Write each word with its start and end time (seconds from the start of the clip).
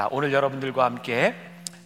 자, 0.00 0.08
오늘 0.10 0.32
여러분들과 0.32 0.86
함께 0.86 1.34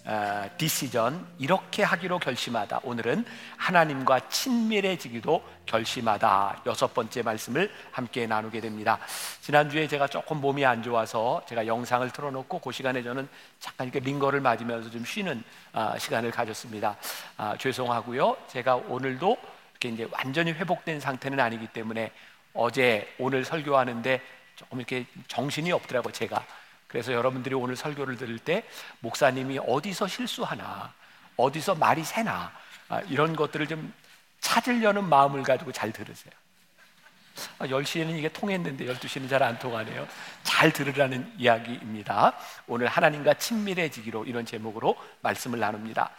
어, 0.05 0.49
디시전 0.57 1.27
이렇게 1.41 1.83
하기로 1.83 2.21
결심하다. 2.21 2.83
오늘은 2.85 3.25
하나님과 3.57 4.29
친밀해지기도 4.29 5.43
결심하다. 5.67 6.63
여섯 6.65 6.95
번째 6.95 7.23
말씀을 7.23 7.73
함께 7.91 8.29
나누게 8.29 8.61
됩니다. 8.61 9.01
지난주에 9.41 9.89
제가 9.89 10.07
조금 10.07 10.41
몸이 10.41 10.65
안 10.65 10.81
좋아서 10.81 11.43
제가 11.49 11.67
영상을 11.67 12.09
틀어놓고 12.09 12.61
그 12.61 12.71
시간에 12.71 13.03
저는 13.03 13.29
잠깐 13.59 13.89
이렇게 13.89 13.99
링거를 13.99 14.41
맞으면서 14.41 14.91
좀 14.91 15.05
쉬는 15.05 15.43
어, 15.73 15.95
시간을 15.99 16.31
가졌습니다. 16.31 16.97
아, 17.37 17.57
죄송하고요. 17.59 18.37
제가 18.47 18.77
오늘도 18.77 19.37
이렇게 19.73 19.89
이제 19.89 20.09
완전히 20.13 20.53
회복된 20.53 21.01
상태는 21.01 21.41
아니기 21.41 21.67
때문에 21.67 22.13
어제 22.53 23.13
오늘 23.19 23.45
설교하는데 23.45 24.21
조금 24.55 24.79
이렇게 24.79 25.05
정신이 25.27 25.73
없더라고 25.73 26.13
제가. 26.13 26.47
그래서 26.95 27.13
여러분들이 27.13 27.57
오늘 27.57 27.75
설교를 27.75 28.17
들을 28.17 28.39
때 28.39 28.63
목사님이 29.01 29.59
어디서 29.67 30.07
실수하나, 30.07 30.93
어디서 31.37 31.75
말이 31.75 32.05
새나 32.05 32.53
아, 32.89 33.01
이런 33.09 33.35
것들을 33.35 33.67
좀 33.67 33.93
찾으려는 34.39 35.03
마음을 35.03 35.43
가지고 35.43 35.73
잘 35.73 35.91
들으세요. 35.91 36.33
10시에는 37.59 38.13
아, 38.13 38.17
이게 38.17 38.29
통했는데 38.29 38.87
12시는 38.87 39.29
잘 39.29 39.43
안 39.43 39.59
통하네요. 39.59 40.07
잘 40.45 40.73
들으라는 40.73 41.33
이야기입니다. 41.37 42.35
오늘 42.69 42.87
하나님과 42.87 43.35
친밀해지기로 43.35 44.27
이런 44.27 44.47
제목으로 44.47 44.95
말씀을 45.21 45.59
나눕니다. 45.59 46.11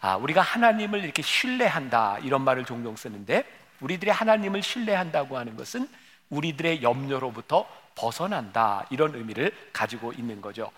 아, 0.00 0.16
우리가 0.16 0.40
하나님을 0.40 1.04
이렇게 1.04 1.22
신뢰한다 1.22 2.18
이런 2.24 2.42
말을 2.42 2.64
종종 2.64 2.96
쓰는데 2.96 3.44
우리들이 3.78 4.10
하나님을 4.10 4.64
신뢰한다고 4.64 5.38
하는 5.38 5.56
것은 5.56 5.88
우리들의 6.30 6.82
염려로부터 6.82 7.68
벗어난다 7.98 8.86
이런 8.90 9.14
의미를 9.14 9.52
가지고 9.72 10.12
있는 10.12 10.40
거죠. 10.40 10.70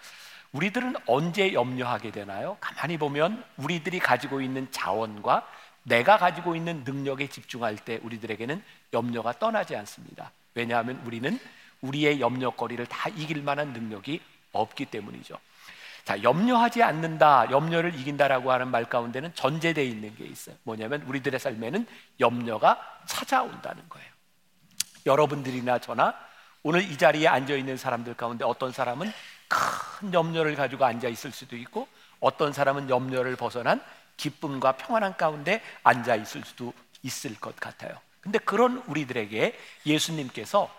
우리들은 0.53 0.95
언제 1.07 1.53
염려하게 1.53 2.11
되나요? 2.11 2.57
가만히 2.61 2.97
보면 2.97 3.45
우리들이 3.57 3.99
가지고 3.99 4.41
있는 4.41 4.67
자원과 4.71 5.47
내가 5.83 6.17
가지고 6.19 6.57
있는 6.57 6.83
능력에 6.85 7.29
집중할 7.29 7.77
때 7.77 8.01
우리들에게는 8.03 8.63
염려가 8.93 9.39
떠나지 9.39 9.77
않습니다. 9.77 10.33
왜냐하면 10.55 11.01
우리는 11.05 11.39
우리의 11.83 12.21
염려거리를 12.21 12.85
다 12.87 13.09
이길 13.11 13.43
만한 13.43 13.73
능력이 13.73 14.21
없기 14.53 14.87
때문이죠. 14.87 15.39
자, 16.05 16.23
염려하지 16.23 16.83
않는다, 16.83 17.51
염려를 17.51 17.95
이긴다라고 17.95 18.51
하는 18.51 18.69
말 18.69 18.87
가운데는 18.87 19.35
전제되어 19.35 19.85
있는 19.85 20.15
게 20.17 20.25
있어요. 20.25 20.57
뭐냐면 20.65 21.03
우리들의 21.03 21.39
삶에는 21.39 21.87
염려가 22.19 23.01
찾아온다는 23.07 23.83
거예요. 23.89 24.09
여러분들이나 25.07 25.79
저나 25.79 26.15
오늘 26.63 26.83
이 26.83 26.97
자리에 26.99 27.27
앉아 27.27 27.55
있는 27.55 27.77
사람들 27.77 28.15
가운데 28.15 28.45
어떤 28.45 28.71
사람은 28.73 29.11
큰 29.49 30.13
염려를 30.13 30.55
가지고 30.57 30.85
앉아 30.85 31.09
있을 31.09 31.33
수도 31.33 31.57
있고 31.57 31.89
어떤 32.21 32.53
사람은 32.53 32.91
염려를 32.91 33.37
벗어난 33.37 33.83
기쁨과 34.17 34.73
평안한 34.73 35.17
가운데 35.17 35.63
앉아 35.83 36.17
있을 36.17 36.45
수도 36.45 36.75
있을 37.03 37.35
것 37.41 37.57
같아요. 37.57 37.97
근데 38.21 38.39
그런 38.39 38.83
우리들에게 38.87 39.59
예수님께서 39.87 40.71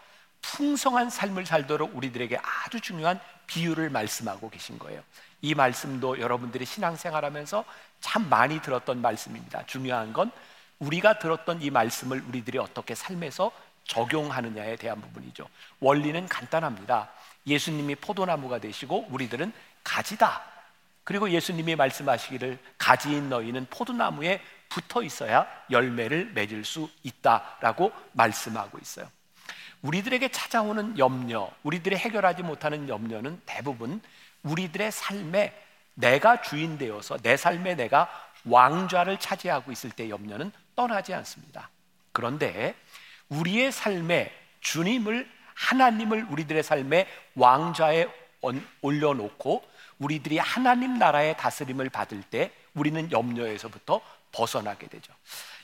풍성한 0.44 1.10
삶을 1.10 1.46
살도록 1.48 1.96
우리들에게 1.96 2.38
아주 2.38 2.80
중요한 2.80 3.20
비유를 3.48 3.90
말씀하고 3.90 4.50
계신 4.52 4.78
거예요. 4.78 5.02
이 5.42 5.56
말씀도 5.56 6.20
여러분들이 6.20 6.66
신앙생활하면서 6.66 7.66
참 8.00 8.30
많이 8.30 8.62
들었던 8.62 9.02
말씀입니다. 9.02 9.66
중요한 9.66 10.14
건 10.14 10.32
우리가 10.78 11.20
들었던 11.20 11.62
이 11.62 11.72
말씀을 11.72 12.24
우리들이 12.28 12.60
어떻게 12.60 12.94
삶에서 12.94 13.52
적용하느냐에 13.86 14.76
대한 14.76 15.02
부분이죠. 15.02 15.48
원리는 15.80 16.28
간단합니다. 16.28 17.10
예수님이 17.48 17.96
포도나무가 17.96 18.60
되시고 18.60 19.08
우리들은 19.10 19.52
가지다. 19.84 20.44
그리고 21.04 21.30
예수님이 21.30 21.76
말씀하시기를 21.76 22.60
가지인 22.78 23.30
너희는 23.30 23.68
포도나무에 23.70 24.42
붙어 24.70 25.04
있어야 25.04 25.48
열매를 25.70 26.32
맺을 26.34 26.64
수 26.64 26.90
있다라고 27.04 27.92
말씀하고 28.14 28.78
있어요. 28.80 29.10
우리들에게 29.82 30.30
찾아오는 30.30 30.98
염려, 31.00 31.52
우리들이 31.64 31.96
해결하지 31.96 32.44
못하는 32.44 32.88
염려는 32.88 33.42
대부분 33.46 34.02
우리들의 34.44 34.92
삶에 34.92 35.54
내가 35.96 36.42
주인 36.42 36.78
되어서 36.78 37.18
내 37.18 37.36
삶에 37.36 37.76
내가 37.76 38.10
왕좌를 38.46 39.20
차지하고 39.20 39.72
있을 39.72 39.90
때 39.92 40.10
염려는 40.10 40.52
떠나지 40.76 41.14
않습니다. 41.14 41.70
그런데 42.12 42.76
우리의 43.32 43.72
삶에 43.72 44.32
주님을 44.60 45.28
하나님을 45.56 46.28
우리들의 46.30 46.64
삶에 46.64 47.08
왕좌에 47.36 48.08
올려놓고 48.82 49.64
우리들이 50.00 50.38
하나님 50.38 50.98
나라의 50.98 51.38
다스림을 51.38 51.90
받을 51.90 52.22
때 52.24 52.52
우리는 52.74 53.12
염려에서부터 53.12 54.02
벗어나게 54.32 54.88
되죠. 54.88 55.14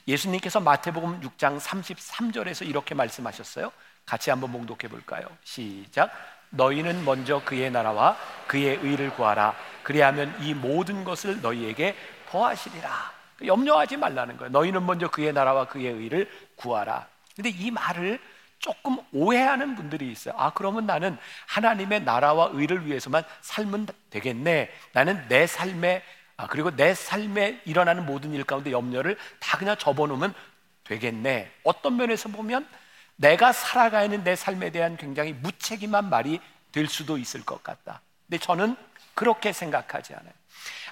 예수님께서 0.06 0.60
마태복음 0.60 1.20
6장 1.20 1.58
33절에서 1.60 2.66
이렇게 2.66 2.94
말씀하셨어요. 2.94 3.72
같이 4.06 4.30
한번 4.30 4.52
봉독해 4.52 4.88
볼까요? 4.88 5.26
시작. 5.44 6.10
너희는 6.50 7.04
먼저 7.04 7.42
그의 7.44 7.70
나라와 7.70 8.16
그의 8.46 8.76
의를 8.76 9.10
구하라. 9.10 9.54
그리하면 9.82 10.34
이 10.42 10.54
모든 10.54 11.04
것을 11.04 11.42
너희에게 11.42 11.94
더하시리라. 12.30 13.12
염려하지 13.44 13.98
말라는 13.98 14.36
거예요. 14.38 14.50
너희는 14.50 14.86
먼저 14.86 15.08
그의 15.10 15.32
나라와 15.32 15.66
그의 15.66 15.92
의를 15.92 16.30
구하라. 16.56 17.06
근데 17.38 17.50
이 17.50 17.70
말을 17.70 18.18
조금 18.58 18.98
오해하는 19.12 19.76
분들이 19.76 20.10
있어요. 20.10 20.34
아, 20.36 20.50
그러면 20.52 20.86
나는 20.86 21.16
하나님의 21.46 22.02
나라와 22.02 22.50
의를 22.52 22.84
위해서만 22.84 23.22
살면 23.42 23.86
되겠네. 24.10 24.68
나는 24.92 25.24
내 25.28 25.46
삶에, 25.46 26.02
아, 26.36 26.48
그리고 26.48 26.74
내 26.74 26.94
삶에 26.94 27.60
일어나는 27.64 28.06
모든 28.06 28.34
일 28.34 28.42
가운데 28.42 28.72
염려를 28.72 29.16
다 29.38 29.56
그냥 29.56 29.76
접어놓으면 29.78 30.34
되겠네. 30.82 31.52
어떤 31.62 31.96
면에서 31.96 32.28
보면 32.28 32.66
내가 33.14 33.52
살아가는 33.52 34.24
내 34.24 34.34
삶에 34.34 34.70
대한 34.70 34.96
굉장히 34.96 35.32
무책임한 35.34 36.10
말이 36.10 36.40
될 36.72 36.88
수도 36.88 37.18
있을 37.18 37.44
것 37.44 37.62
같다. 37.62 38.00
근데 38.26 38.38
저는 38.38 38.76
그렇게 39.14 39.52
생각하지 39.52 40.14
않아요. 40.14 40.32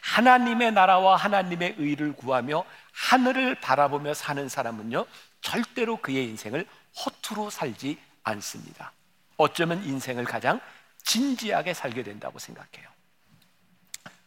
하나님의 0.03 0.71
나라와 0.71 1.17
하나님의 1.17 1.75
의를 1.79 2.13
구하며 2.13 2.65
하늘을 2.93 3.57
바라보며 3.57 4.15
사는 4.15 4.49
사람은요, 4.49 5.07
절대로 5.51 5.97
그의 5.99 6.25
인생을 6.25 6.67
허투루 7.05 7.51
살지 7.51 7.97
않습니다. 8.25 8.91
어쩌면 9.37 9.85
인생을 9.85 10.25
가장 10.25 10.61
진지하게 11.05 11.73
살게 11.73 12.03
된다고 12.03 12.41
생각해요. 12.41 12.89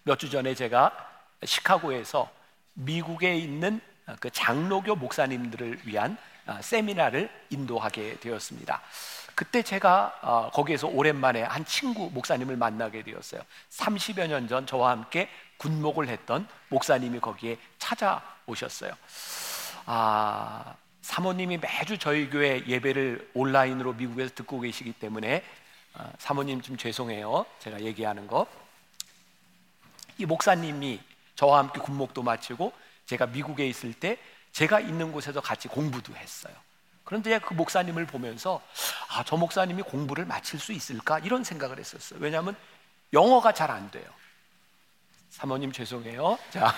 몇 0.03 0.17
주 0.17 0.29
전에 0.29 0.55
제가 0.55 0.93
시카고에서 1.43 2.31
미국에 2.73 3.35
있는 3.35 3.81
그 4.21 4.29
장로교 4.29 4.95
목사님들을 4.95 5.81
위한 5.83 6.17
아, 6.45 6.61
세미나를 6.61 7.29
인도하게 7.49 8.19
되었습니다. 8.21 8.81
그때 9.35 9.61
제가 9.61 10.19
어, 10.21 10.49
거기에서 10.51 10.87
오랜만에 10.87 11.43
한 11.43 11.65
친구 11.65 12.09
목사님을 12.11 12.55
만나게 12.55 13.03
되었어요. 13.03 13.41
30여 13.71 14.27
년 14.27 14.47
전 14.47 14.65
저와 14.65 14.91
함께 14.91 15.29
군목을 15.57 16.07
했던 16.07 16.47
목사님이 16.69 17.19
거기에 17.19 17.57
찾아오셨어요. 17.77 18.93
아, 19.85 20.75
사모님이 21.13 21.57
매주 21.57 21.97
저희 21.97 22.29
교회 22.29 22.63
예배를 22.67 23.31
온라인으로 23.33 23.93
미국에서 23.93 24.31
듣고 24.35 24.59
계시기 24.59 24.93
때문에 24.93 25.43
어, 25.95 26.13
사모님 26.19 26.61
좀 26.61 26.77
죄송해요. 26.77 27.47
제가 27.57 27.81
얘기하는 27.81 28.27
거. 28.27 28.45
이 30.19 30.27
목사님이 30.27 31.01
저와 31.35 31.57
함께 31.57 31.79
군목도 31.79 32.21
마치고 32.21 32.73
제가 33.07 33.25
미국에 33.25 33.67
있을 33.67 33.91
때 33.91 34.19
제가 34.51 34.81
있는 34.81 35.11
곳에서 35.11 35.41
같이 35.41 35.67
공부도 35.67 36.15
했어요. 36.15 36.53
그런데 37.03 37.39
그 37.39 37.55
목사님을 37.55 38.05
보면서 38.05 38.61
아, 39.09 39.23
저 39.23 39.35
목사님이 39.35 39.81
공부를 39.81 40.25
마칠 40.25 40.59
수 40.59 40.73
있을까? 40.73 41.17
이런 41.17 41.43
생각을 41.43 41.79
했었어요. 41.79 42.19
왜냐하면 42.21 42.55
영어가 43.13 43.51
잘 43.53 43.71
안 43.71 43.89
돼요. 43.89 44.05
사모님 45.31 45.71
죄송해요. 45.71 46.37
자. 46.51 46.75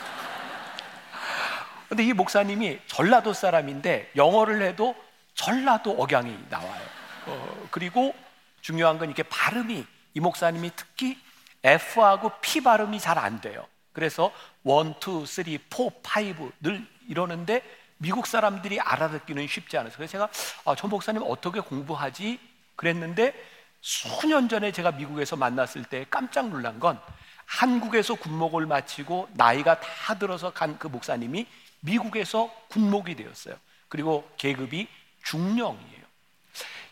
근데 1.92 2.06
이 2.06 2.14
목사님이 2.14 2.80
전라도 2.88 3.34
사람인데 3.34 4.12
영어를 4.16 4.62
해도 4.62 4.96
전라도 5.36 5.92
억양이 6.02 6.34
나와요. 6.50 6.82
어, 7.26 7.68
그리고 7.70 8.16
중요한 8.62 8.98
건 8.98 9.10
이게 9.12 9.24
발음이 9.24 9.86
이 10.14 10.20
목사님이 10.22 10.72
특히 10.74 11.20
F하고 11.62 12.32
P 12.40 12.62
발음이 12.62 12.98
잘 12.98 13.18
안 13.18 13.42
돼요. 13.42 13.68
그래서 13.92 14.32
1, 14.64 14.72
2, 15.06 15.26
3, 15.26 15.60
4, 16.02 16.22
5늘 16.22 16.88
이러는데 17.10 17.62
미국 17.98 18.26
사람들이 18.26 18.80
알아듣기는 18.80 19.46
쉽지 19.48 19.78
않아서 19.78 19.98
그래서 19.98 20.12
제가 20.14 20.30
아, 20.64 20.76
저 20.78 20.88
목사님 20.88 21.24
어떻게 21.28 21.60
공부하지? 21.60 22.40
그랬는데 22.78 23.34
수년 23.82 24.48
전에 24.48 24.72
제가 24.72 24.92
미국에서 24.94 25.36
만났을 25.36 25.84
때 25.84 26.06
깜짝 26.10 26.48
놀란 26.48 26.80
건 26.80 27.02
한국에서 27.46 28.16
군목을 28.16 28.66
마치고 28.66 29.28
나이가 29.34 29.78
다 29.82 30.14
들어서 30.18 30.54
간 30.54 30.80
그 30.80 30.88
목사님이 30.88 31.46
미국에서 31.82 32.52
군목이 32.70 33.16
되었어요. 33.16 33.56
그리고 33.90 34.30
계급이 34.38 34.88
중령이에요. 35.24 36.02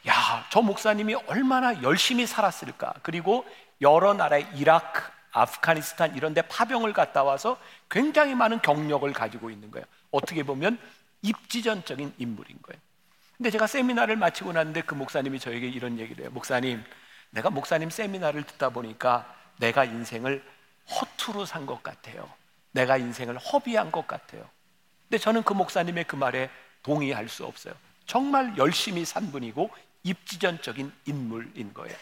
야, 0.07 0.45
저 0.49 0.61
목사님이 0.61 1.15
얼마나 1.27 1.81
열심히 1.81 2.25
살았을까. 2.25 2.93
그리고 3.03 3.45
여러 3.81 4.13
나라의 4.13 4.47
이라크, 4.55 5.01
아프가니스탄 5.31 6.15
이런 6.15 6.33
데 6.33 6.41
파병을 6.41 6.93
갔다 6.93 7.23
와서 7.23 7.57
굉장히 7.89 8.35
많은 8.35 8.61
경력을 8.61 9.11
가지고 9.13 9.49
있는 9.49 9.71
거예요. 9.71 9.85
어떻게 10.11 10.43
보면 10.43 10.77
입지전적인 11.21 12.13
인물인 12.17 12.61
거예요. 12.61 12.81
근데 13.37 13.51
제가 13.51 13.67
세미나를 13.67 14.15
마치고 14.17 14.51
났는데 14.51 14.81
그 14.81 14.95
목사님이 14.95 15.39
저에게 15.39 15.67
이런 15.67 15.97
얘기를 15.99 16.23
해요. 16.23 16.31
목사님, 16.33 16.83
내가 17.29 17.49
목사님 17.49 17.89
세미나를 17.89 18.43
듣다 18.43 18.69
보니까 18.69 19.33
내가 19.57 19.85
인생을 19.85 20.43
허투루 20.89 21.45
산 21.45 21.65
것 21.65 21.83
같아요. 21.83 22.29
내가 22.71 22.97
인생을 22.97 23.37
허비한 23.37 23.91
것 23.91 24.07
같아요. 24.07 24.49
근데 25.09 25.17
저는 25.17 25.43
그 25.43 25.53
목사님의 25.53 26.03
그 26.05 26.15
말에 26.15 26.49
동의할 26.83 27.27
수 27.29 27.43
없어요. 27.45 27.73
정말 28.05 28.55
열심히 28.57 29.05
산 29.05 29.31
분이고 29.31 29.69
입지전적인 30.03 30.91
인물인 31.05 31.73
거예요. 31.73 31.95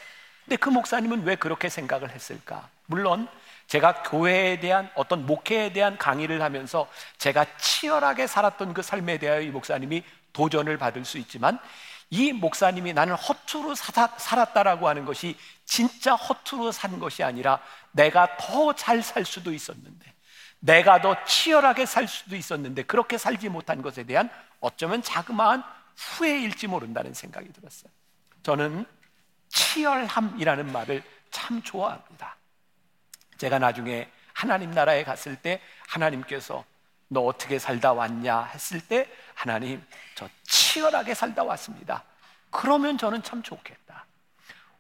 근데 0.44 0.58
그 0.58 0.70
목사님은 0.70 1.24
왜 1.24 1.36
그렇게 1.36 1.70
생각을 1.70 2.12
했을까? 2.12 2.70
물론 2.86 3.28
제가 3.68 4.04
교회에 4.04 4.60
대한 4.60 4.90
어떤 4.96 5.26
목회에 5.26 5.74
대한 5.74 5.98
강의를 5.98 6.42
하면서 6.42 6.90
제가 7.18 7.46
치열하게 7.58 8.28
살았던 8.28 8.74
그 8.74 8.82
삶에 8.82 9.18
대하여 9.20 9.42
이 9.42 9.48
목사님이 9.50 10.04
도전을 10.34 10.78
받을 10.78 11.04
수 11.04 11.18
있지만 11.18 11.60
이 12.10 12.32
목사님이 12.32 12.94
나는 12.94 13.16
허투루 13.16 13.76
살았다라고 13.76 14.88
하는 14.88 15.04
것이 15.04 15.38
진짜 15.66 16.16
허투루 16.16 16.72
산 16.72 17.00
것이 17.00 17.24
아니라 17.24 17.60
내가 17.92 18.38
더 18.38 18.72
잘 18.74 19.02
살 19.02 19.26
수도 19.26 19.52
있었는데 19.52 20.14
내가 20.60 21.02
더 21.02 21.24
치열하게 21.26 21.86
살 21.86 22.08
수도 22.08 22.36
있었는데 22.36 22.84
그렇게 22.84 23.18
살지 23.18 23.50
못한 23.50 23.82
것에 23.82 24.04
대한 24.04 24.30
어쩌면 24.60 25.02
자그마한 25.02 25.64
후회일지 25.96 26.68
모른다는 26.68 27.14
생각이 27.14 27.52
들었어요. 27.54 27.92
저는 28.44 28.86
치열함이라는 29.50 30.72
말을 30.72 31.04
참 31.32 31.62
좋아합니다. 31.62 32.36
제가 33.38 33.60
나중에 33.60 34.10
하나님 34.34 34.72
나라에 34.72 35.04
갔을 35.04 35.36
때 35.36 35.62
하나님께서 35.88 36.64
너 37.08 37.22
어떻게 37.22 37.58
살다 37.60 37.94
왔냐 37.94 38.44
했을 38.44 38.82
때 38.82 39.10
하나님 39.34 39.84
저 40.16 40.30
치열하게 40.44 41.14
살다 41.14 41.44
왔습니다. 41.44 42.04
그러면 42.50 42.98
저는 42.98 43.24
참 43.24 43.42
좋겠다. 43.42 44.06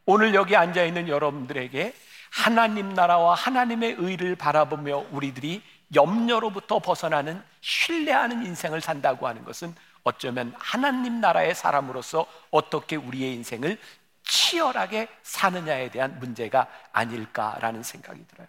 오늘 0.06 0.34
여기 0.34 0.56
앉아 0.56 0.84
있는 0.84 1.08
여러분들에게 1.08 1.94
하나님 2.32 2.94
나라와 2.94 3.36
하나님의 3.36 3.96
의를 3.98 4.36
바라보며 4.36 5.06
우리들이 5.12 5.62
염려로부터 5.96 6.80
벗어나는 6.80 7.42
신뢰하는 7.62 8.46
인생을 8.46 8.82
산다고 8.82 9.28
하는 9.28 9.44
것은 9.46 9.74
어쩌면 10.04 10.54
하나님 10.58 11.20
나라의 11.22 11.56
사람으로서 11.56 12.26
어떻게 12.52 12.96
우리의 12.96 13.34
인생을 13.36 13.78
치열하게 14.24 15.08
사느냐에 15.24 15.90
대한 15.90 16.20
문제가 16.20 16.68
아닐까라는 16.92 17.84
생각이 17.84 18.26
들어요. 18.28 18.48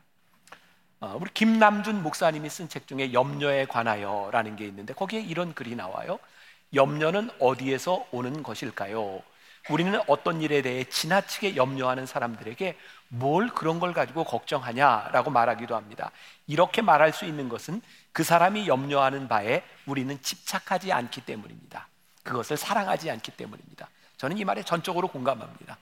어, 1.01 1.17
우리 1.21 1.31
김남준 1.33 2.03
목사님이 2.03 2.49
쓴 2.51 2.69
책 2.69 2.89
중에 2.89 3.13
염려에 3.13 3.67
관하여라는 3.67 4.57
게 4.57 4.67
있는데 4.67 4.95
거기에 4.95 5.21
이런 5.21 5.55
글이 5.55 5.77
나와요. 5.77 6.19
염려는 6.75 7.31
어디에서 7.39 8.07
오는 8.11 8.43
것일까요? 8.43 9.23
우리는 9.71 9.99
어떤 10.07 10.41
일에 10.41 10.63
대해 10.63 10.85
지나치게 10.85 11.57
염려하는 11.57 12.07
사람들에게 12.07 12.77
뭘 13.09 13.49
그런 13.49 13.81
걸 13.81 13.93
가지고 13.93 14.25
걱정하냐라고 14.25 15.31
말하기도 15.31 15.77
합니다. 15.77 16.11
이렇게 16.47 16.83
말할 16.83 17.13
수 17.13 17.25
있는 17.25 17.49
것은 17.49 17.83
그 18.13 18.25
사람이 18.25 18.67
염려하는 18.67 19.29
바에 19.29 19.63
우리는 19.87 20.21
집착하지 20.21 20.93
않기 20.93 21.23
때문입니다. 21.23 21.89
그것을 22.23 22.57
사랑하지 22.57 23.11
않기 23.11 23.33
때문입니다. 23.33 23.89
저는 24.17 24.39
이 24.39 24.45
말에 24.45 24.63
전적으로 24.63 25.09
공감합니다. 25.09 25.79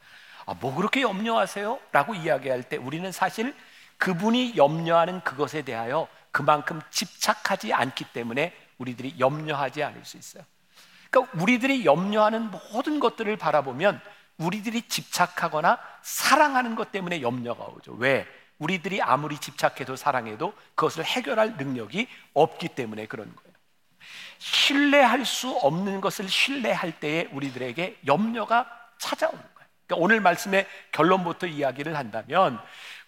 아, 0.47 0.55
뭐 0.55 0.75
그렇게 0.75 1.03
염려하세요? 1.03 1.81
라고 1.93 2.15
이야기할 2.15 2.65
때 2.65 2.77
우리는 2.77 3.11
사실 3.11 3.55
그분이 3.99 4.57
염려하는 4.57 5.23
그것에 5.23 5.63
대하여 5.63 6.07
그만큼 6.31 6.81
집착하지 6.91 7.73
않기 7.73 8.13
때문에 8.13 8.55
우리들이 8.79 9.17
염려하지 9.19 9.83
않을 9.83 10.05
수 10.05 10.17
있어요. 10.19 10.45
그러니까 11.17 11.43
우리들이 11.43 11.87
염려하는 11.87 12.51
모든 12.73 13.01
것들을 13.01 13.35
바라보면 13.39 14.01
우리들이 14.37 14.83
집착하거나 14.83 15.79
사랑하는 16.03 16.75
것 16.75 16.93
때문에 16.93 17.23
염려가 17.23 17.65
오죠. 17.65 17.95
왜? 17.95 18.27
우리들이 18.59 19.01
아무리 19.01 19.39
집착해도 19.39 19.97
사랑해도 19.97 20.53
그것을 20.75 21.05
해결할 21.05 21.57
능력이 21.57 22.07
없기 22.35 22.69
때문에 22.69 23.07
그런 23.07 23.35
거예요. 23.35 23.57
신뢰할 24.39 25.25
수 25.25 25.51
없는 25.51 26.03
것을 26.03 26.29
신뢰할 26.29 27.01
때에 27.01 27.29
우리들에게 27.33 28.01
염려가 28.07 28.71
찾아오는 28.99 29.39
거예요. 29.39 29.69
그러니까 29.87 30.05
오늘 30.05 30.21
말씀의 30.21 30.67
결론부터 30.93 31.47
이야기를 31.47 31.97
한다면 31.97 32.61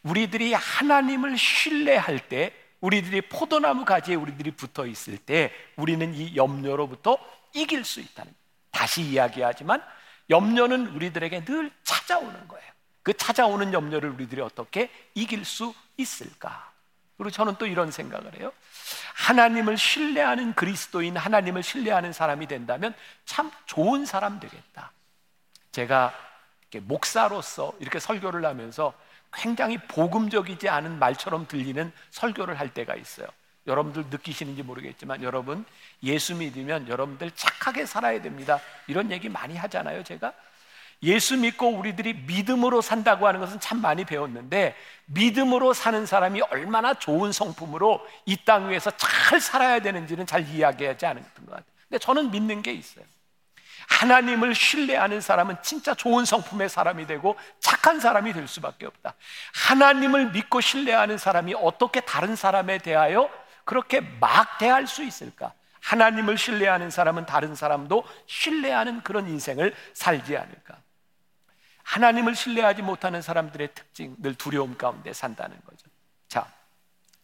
우리들이 0.02 0.54
하나님을 0.54 1.36
신뢰할 1.36 2.28
때 2.28 2.54
우리들이 2.80 3.22
포도나무 3.22 3.84
가지에 3.84 4.14
우리들이 4.14 4.52
붙어 4.52 4.86
있을 4.86 5.18
때 5.18 5.52
우리는 5.76 6.14
이 6.14 6.36
염려로부터 6.36 7.18
이길 7.54 7.84
수 7.84 8.00
있다는 8.00 8.32
다시 8.70 9.02
이야기하지만 9.02 9.82
염려는 10.30 10.88
우리들에게 10.88 11.44
늘 11.44 11.70
찾아오는 11.82 12.48
거예요. 12.48 12.72
그 13.02 13.12
찾아오는 13.14 13.72
염려를 13.72 14.10
우리들이 14.10 14.40
어떻게 14.40 14.90
이길 15.14 15.44
수 15.44 15.74
있을까? 15.96 16.70
그리고 17.16 17.30
저는 17.30 17.56
또 17.58 17.66
이런 17.66 17.90
생각을 17.90 18.38
해요. 18.38 18.52
하나님을 19.14 19.76
신뢰하는 19.76 20.54
그리스도인, 20.54 21.16
하나님을 21.16 21.62
신뢰하는 21.62 22.12
사람이 22.12 22.46
된다면 22.46 22.94
참 23.24 23.50
좋은 23.66 24.06
사람 24.06 24.38
되겠다. 24.38 24.92
제가 25.72 26.14
목사로서 26.82 27.72
이렇게 27.80 27.98
설교를 27.98 28.44
하면서 28.44 28.92
굉장히 29.32 29.78
복음적이지 29.78 30.68
않은 30.68 30.98
말처럼 30.98 31.48
들리는 31.48 31.92
설교를 32.10 32.58
할 32.58 32.72
때가 32.72 32.94
있어요. 32.94 33.26
여러분들 33.68 34.06
느끼시는지 34.10 34.62
모르겠지만 34.62 35.22
여러분 35.22 35.64
예수 36.02 36.34
믿으면 36.34 36.88
여러분들 36.88 37.30
착하게 37.32 37.86
살아야 37.86 38.20
됩니다. 38.22 38.58
이런 38.86 39.10
얘기 39.12 39.28
많이 39.28 39.56
하잖아요, 39.56 40.02
제가. 40.02 40.32
예수 41.04 41.36
믿고 41.36 41.68
우리들이 41.68 42.14
믿음으로 42.26 42.80
산다고 42.80 43.28
하는 43.28 43.38
것은 43.38 43.60
참 43.60 43.80
많이 43.80 44.04
배웠는데 44.04 44.74
믿음으로 45.06 45.72
사는 45.72 46.04
사람이 46.06 46.40
얼마나 46.50 46.94
좋은 46.94 47.30
성품으로 47.30 48.04
이 48.26 48.36
땅 48.44 48.70
위에서 48.70 48.90
잘 48.96 49.40
살아야 49.40 49.78
되는지는 49.80 50.26
잘 50.26 50.48
이야기하지 50.48 51.06
않았던 51.06 51.46
것 51.46 51.50
같아요. 51.52 51.64
근데 51.88 51.98
저는 52.00 52.30
믿는 52.32 52.62
게 52.62 52.72
있어요. 52.72 53.04
하나님을 53.88 54.54
신뢰하는 54.54 55.20
사람은 55.20 55.56
진짜 55.62 55.94
좋은 55.94 56.24
성품의 56.24 56.68
사람이 56.68 57.06
되고 57.06 57.36
착한 57.60 58.00
사람이 58.00 58.32
될 58.32 58.48
수밖에 58.48 58.84
없다. 58.86 59.14
하나님을 59.54 60.32
믿고 60.32 60.60
신뢰하는 60.60 61.16
사람이 61.16 61.54
어떻게 61.54 62.00
다른 62.00 62.36
사람에 62.36 62.78
대하여 62.78 63.30
그렇게 63.68 64.00
막 64.00 64.56
대할 64.56 64.86
수 64.86 65.04
있을까? 65.04 65.52
하나님을 65.82 66.38
신뢰하는 66.38 66.88
사람은 66.88 67.26
다른 67.26 67.54
사람도 67.54 68.02
신뢰하는 68.26 69.02
그런 69.02 69.28
인생을 69.28 69.74
살지 69.92 70.38
않을까? 70.38 70.78
하나님을 71.82 72.34
신뢰하지 72.34 72.80
못하는 72.80 73.20
사람들의 73.20 73.74
특징, 73.74 74.16
늘 74.20 74.34
두려움 74.34 74.78
가운데 74.78 75.12
산다는 75.12 75.54
거죠. 75.66 75.86
자, 76.28 76.50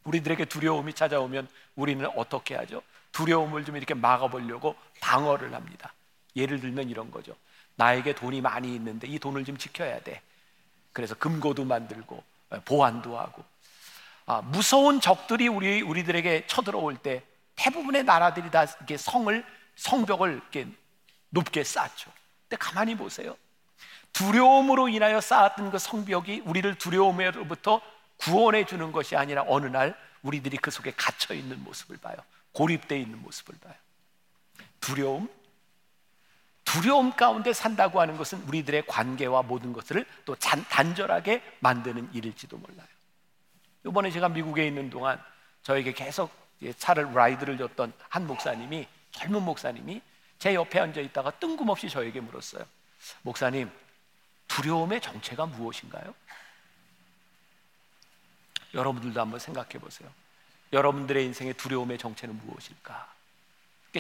우리들에게 0.05 0.45
두려움이 0.45 0.93
찾아오면 0.93 1.49
우리는 1.77 2.07
어떻게 2.15 2.55
하죠? 2.57 2.83
두려움을 3.13 3.65
좀 3.65 3.79
이렇게 3.79 3.95
막아보려고 3.95 4.77
방어를 5.01 5.55
합니다. 5.55 5.95
예를 6.37 6.61
들면 6.61 6.91
이런 6.91 7.11
거죠. 7.11 7.35
나에게 7.77 8.15
돈이 8.15 8.43
많이 8.43 8.75
있는데 8.75 9.07
이 9.07 9.19
돈을 9.19 9.47
좀 9.47 9.57
지켜야 9.57 9.99
돼. 10.03 10.21
그래서 10.93 11.15
금고도 11.15 11.65
만들고 11.65 12.23
보안도 12.67 13.19
하고. 13.19 13.43
아, 14.27 14.41
무서운 14.43 15.01
적들이 15.01 15.49
우리 15.49 15.83
우리들에게 15.83 16.47
쳐들어올 16.47 16.97
때 16.97 17.23
대부분의 17.57 18.05
나라들이 18.05 18.51
다 18.51 18.65
이렇게 18.65 18.97
성을 18.97 19.45
성벽을 19.77 20.33
이렇게 20.33 20.67
높게 21.31 21.65
쌓죠. 21.65 22.11
근데 22.49 22.57
가만히 22.57 22.97
보세요. 22.97 23.37
두려움으로 24.13 24.89
인하여 24.89 25.21
쌓았던 25.21 25.71
그 25.71 25.79
성벽이 25.79 26.43
우리를 26.45 26.77
두려움으로부터 26.79 27.81
구원해 28.17 28.65
주는 28.65 28.93
것이 28.93 29.17
아니라 29.17 29.45
어느 29.49 29.67
날 29.67 29.97
우리들이 30.23 30.57
그 30.57 30.71
속에 30.71 30.93
갇혀 30.97 31.35
있는 31.35 31.63
모습을 31.65 31.99
봐요. 31.99 32.17
고립되어 32.53 32.97
있는 32.97 33.21
모습을 33.23 33.59
봐요. 33.59 33.75
두려움, 34.81 35.29
두려움 36.65 37.13
가운데 37.13 37.53
산다고 37.53 38.01
하는 38.01 38.17
것은 38.17 38.43
우리들의 38.43 38.87
관계와 38.87 39.43
모든 39.43 39.73
것을 39.73 40.07
또 40.25 40.35
단절하게 40.37 41.43
만드는 41.61 42.11
일일지도 42.13 42.57
몰라요. 42.57 42.94
이번에 43.87 44.11
제가 44.11 44.29
미국에 44.29 44.67
있는 44.67 44.91
동안 44.91 45.23
저에게 45.63 45.93
계속 45.93 46.31
차를 46.79 47.13
라이드를 47.13 47.59
줬던 47.59 47.93
한 48.09 48.27
목사님이 48.27 48.87
젊은 49.13 49.43
목사님이 49.43 50.01
제 50.39 50.55
옆에 50.55 50.81
앉아 50.81 51.01
있다가 51.01 51.31
뜬금없이 51.33 51.89
저에게 51.89 52.21
물었어요. 52.21 52.65
목사님, 53.23 53.71
두려움의 54.49 55.01
정체가 55.01 55.47
무엇인가요? 55.47 56.15
여러분들도 58.73 59.21
한번 59.21 59.39
생각해 59.39 59.79
보세요. 59.79 60.11
여러분들의 60.73 61.25
인생의 61.27 61.55
두려움의 61.55 61.99
정체는 61.99 62.41
무엇일까? 62.45 63.13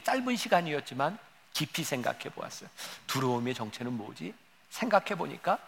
짧은 0.02 0.36
시간이었지만 0.36 1.18
깊이 1.52 1.84
생각해 1.84 2.30
보았어요. 2.30 2.68
두려움의 3.06 3.54
정체는 3.54 3.92
뭐지? 3.92 4.34
생각해 4.70 5.14
보니까 5.14 5.58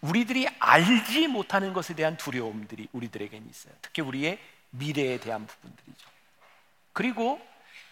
우리들이 0.00 0.48
알지 0.58 1.28
못하는 1.28 1.72
것에 1.72 1.94
대한 1.94 2.16
두려움들이 2.16 2.88
우리들에게는 2.92 3.48
있어요. 3.48 3.74
특히 3.82 4.02
우리의 4.02 4.38
미래에 4.70 5.18
대한 5.20 5.46
부분들이죠. 5.46 6.08
그리고 6.92 7.40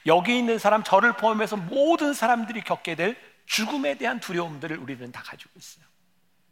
여기 0.06 0.38
있는 0.38 0.58
사람, 0.58 0.82
저를 0.82 1.16
포함해서 1.16 1.56
모든 1.56 2.14
사람들이 2.14 2.62
겪게 2.62 2.94
될 2.94 3.16
죽음에 3.46 3.96
대한 3.96 4.20
두려움들을 4.20 4.76
우리는 4.78 5.12
다 5.12 5.22
가지고 5.22 5.50
있어요. 5.56 5.84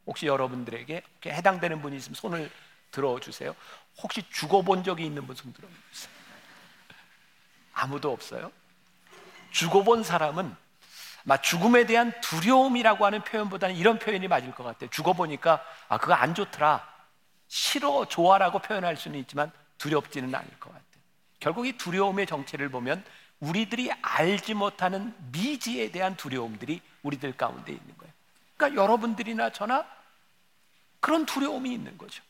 혹시 0.07 0.27
여러분들에게 0.27 1.03
해당되는 1.27 1.81
분이 1.83 1.97
있으면 1.97 2.15
손을 2.15 2.51
들어주세요. 2.91 3.55
혹시 4.03 4.23
죽어본 4.31 4.85
적이 4.85 5.07
있는 5.07 5.27
분 5.27 5.37
손 5.37 5.53
들어주세요. 5.53 6.13
아무도 7.73 8.13
없어요? 8.13 8.53
죽어본 9.53 10.03
사람은 10.05 10.55
죽음에 11.41 11.87
대한 11.87 12.13
두려움이라고 12.21 13.05
하는 13.07 13.23
표현보다는 13.23 13.77
이런 13.77 13.99
표현이 13.99 14.29
맞을 14.29 14.53
것 14.55 14.65
같아요. 14.65 14.91
죽어보니까 14.91 15.65
아 15.89 15.99
그거 15.99 16.15
안 16.15 16.35
좋더라. 16.35 16.87
싫어, 17.49 18.07
좋아라고 18.07 18.59
표현할 18.61 18.97
수는 18.97 19.19
있지만 19.21 19.53
두렵지는 19.79 20.35
않을 20.35 20.49
것 20.59 20.71
같아요. 20.71 20.83
결국 21.39 21.67
이 21.67 21.73
두려움의 21.77 22.27
정체를 22.27 22.69
보면 22.71 23.05
우리들이 23.41 23.91
알지 24.01 24.55
못하는 24.55 25.15
미지에 25.33 25.91
대한 25.91 26.17
두려움들이 26.17 26.81
우리들 27.03 27.37
가운데 27.37 27.73
있는 27.73 27.99
거예요. 27.99 28.13
그러니까 28.57 28.83
여러분들이나 28.83 29.51
저나 29.51 29.85
그런 31.01 31.27
두려움이 31.27 31.73
있는 31.73 31.99
거죠. 31.99 32.23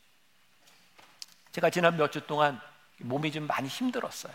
제가 1.51 1.69
지난 1.69 1.95
몇 1.97 2.11
주 2.11 2.25
동안 2.25 2.59
몸이 2.97 3.31
좀 3.31 3.45
많이 3.47 3.67
힘들었어요. 3.67 4.33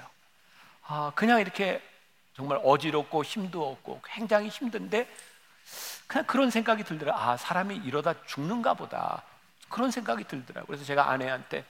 아, 0.87 1.13
그냥 1.15 1.41
이렇게 1.41 1.83
정말 2.39 2.61
어지럽고 2.63 3.25
힘도 3.25 3.69
없고 3.69 4.01
굉장히 4.05 4.49
힘든데 4.49 5.13
그냥 6.07 6.25
그런 6.25 6.51
생각이 6.53 6.85
들더라. 6.85 7.13
아, 7.17 7.37
사람이 7.37 7.75
이러다 7.79 8.15
죽는가 8.27 8.75
보다. 8.75 9.25
그런 9.69 9.91
생각이 9.91 10.23
들더라고요. 10.23 10.67
그래서 10.69 10.85
제가 10.85 11.11
아내한테 11.11 11.65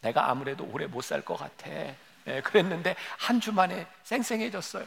내가 0.00 0.30
아무래도 0.30 0.64
오래 0.64 0.86
못 0.86 1.02
살 1.04 1.20
것 1.20 1.36
같아. 1.36 1.68
네, 1.68 2.40
그랬는데 2.42 2.96
한 3.18 3.38
주 3.38 3.52
만에 3.52 3.86
쌩쌩해졌어요. 4.04 4.86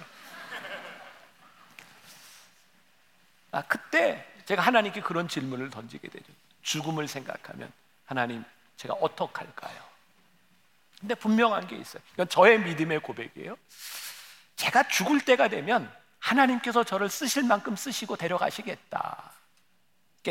아, 3.51 3.62
그때 3.62 4.25
제가 4.46 4.63
하나님께 4.63 5.01
그런 5.01 5.27
질문을 5.27 5.70
던지게 5.70 6.08
되죠. 6.10 6.34
죽음을 6.63 7.08
생각하면 7.08 7.72
하나님 8.06 8.44
제가 8.77 8.96
어떡할까요? 8.96 9.79
근데 11.00 11.13
분명한 11.13 11.67
게 11.67 11.75
있어요. 11.75 12.01
이건 12.15 12.27
저의 12.27 12.60
믿음의 12.60 13.01
고백이에요. 13.01 13.56
제가 14.58 14.88
죽을 14.90 15.22
때가 15.22 15.48
되면 15.48 15.90
하나님께서 16.20 16.84
저를 16.84 17.10
쓰실 17.10 17.44
만큼 17.44 17.76
쓰시고 17.76 18.18
데려가시겠다. 18.18 19.32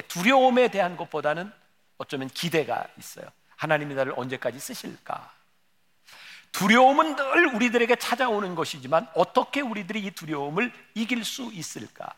두려움에 0.09 0.69
대한 0.69 0.97
것보다는 0.97 1.51
어쩌면 1.97 2.29
기대가 2.29 2.87
있어요. 2.99 3.27
하나님이 3.57 3.95
나를 3.95 4.13
언제까지 4.15 4.61
쓰실까? 4.61 5.33
두려움은 6.53 7.17
늘 7.17 7.55
우리들에게 7.55 7.97
찾아오는 7.97 8.55
것이지만 8.55 9.09
어떻게 9.15 9.61
우리들이 9.63 10.05
이 10.05 10.11
두려움을 10.11 10.73
이길 10.95 11.25
수 11.25 11.51
있을까? 11.53 12.15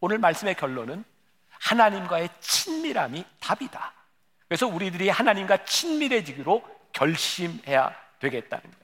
오늘 0.00 0.18
말씀의 0.18 0.56
결론은 0.56 1.04
하나님과의 1.48 2.28
친밀함이 2.40 3.24
답이다. 3.40 3.92
그래서 4.48 4.66
우리들이 4.66 5.08
하나님과 5.08 5.64
친밀해지기로 5.64 6.62
결심해야 6.92 7.94
되겠다는 8.18 8.62
거예요. 8.62 8.81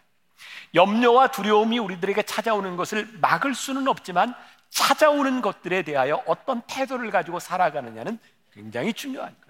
염려와 0.74 1.28
두려움이 1.28 1.78
우리들에게 1.78 2.22
찾아오는 2.22 2.76
것을 2.76 3.08
막을 3.20 3.54
수는 3.54 3.88
없지만 3.88 4.34
찾아오는 4.70 5.40
것들에 5.40 5.82
대하여 5.82 6.22
어떤 6.26 6.62
태도를 6.62 7.10
가지고 7.10 7.40
살아가느냐는 7.40 8.18
굉장히 8.52 8.92
중요한 8.92 9.34
거예요. 9.40 9.48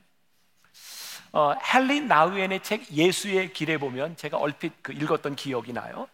어, 1.32 1.54
헨리 1.74 2.00
나우엔의 2.00 2.62
책 2.62 2.90
예수의 2.90 3.52
길에 3.52 3.76
보면 3.76 4.16
제가 4.16 4.38
얼핏 4.38 4.72
그 4.82 4.92
읽었던 4.92 5.36
기억이 5.36 5.72
나요. 5.72 6.08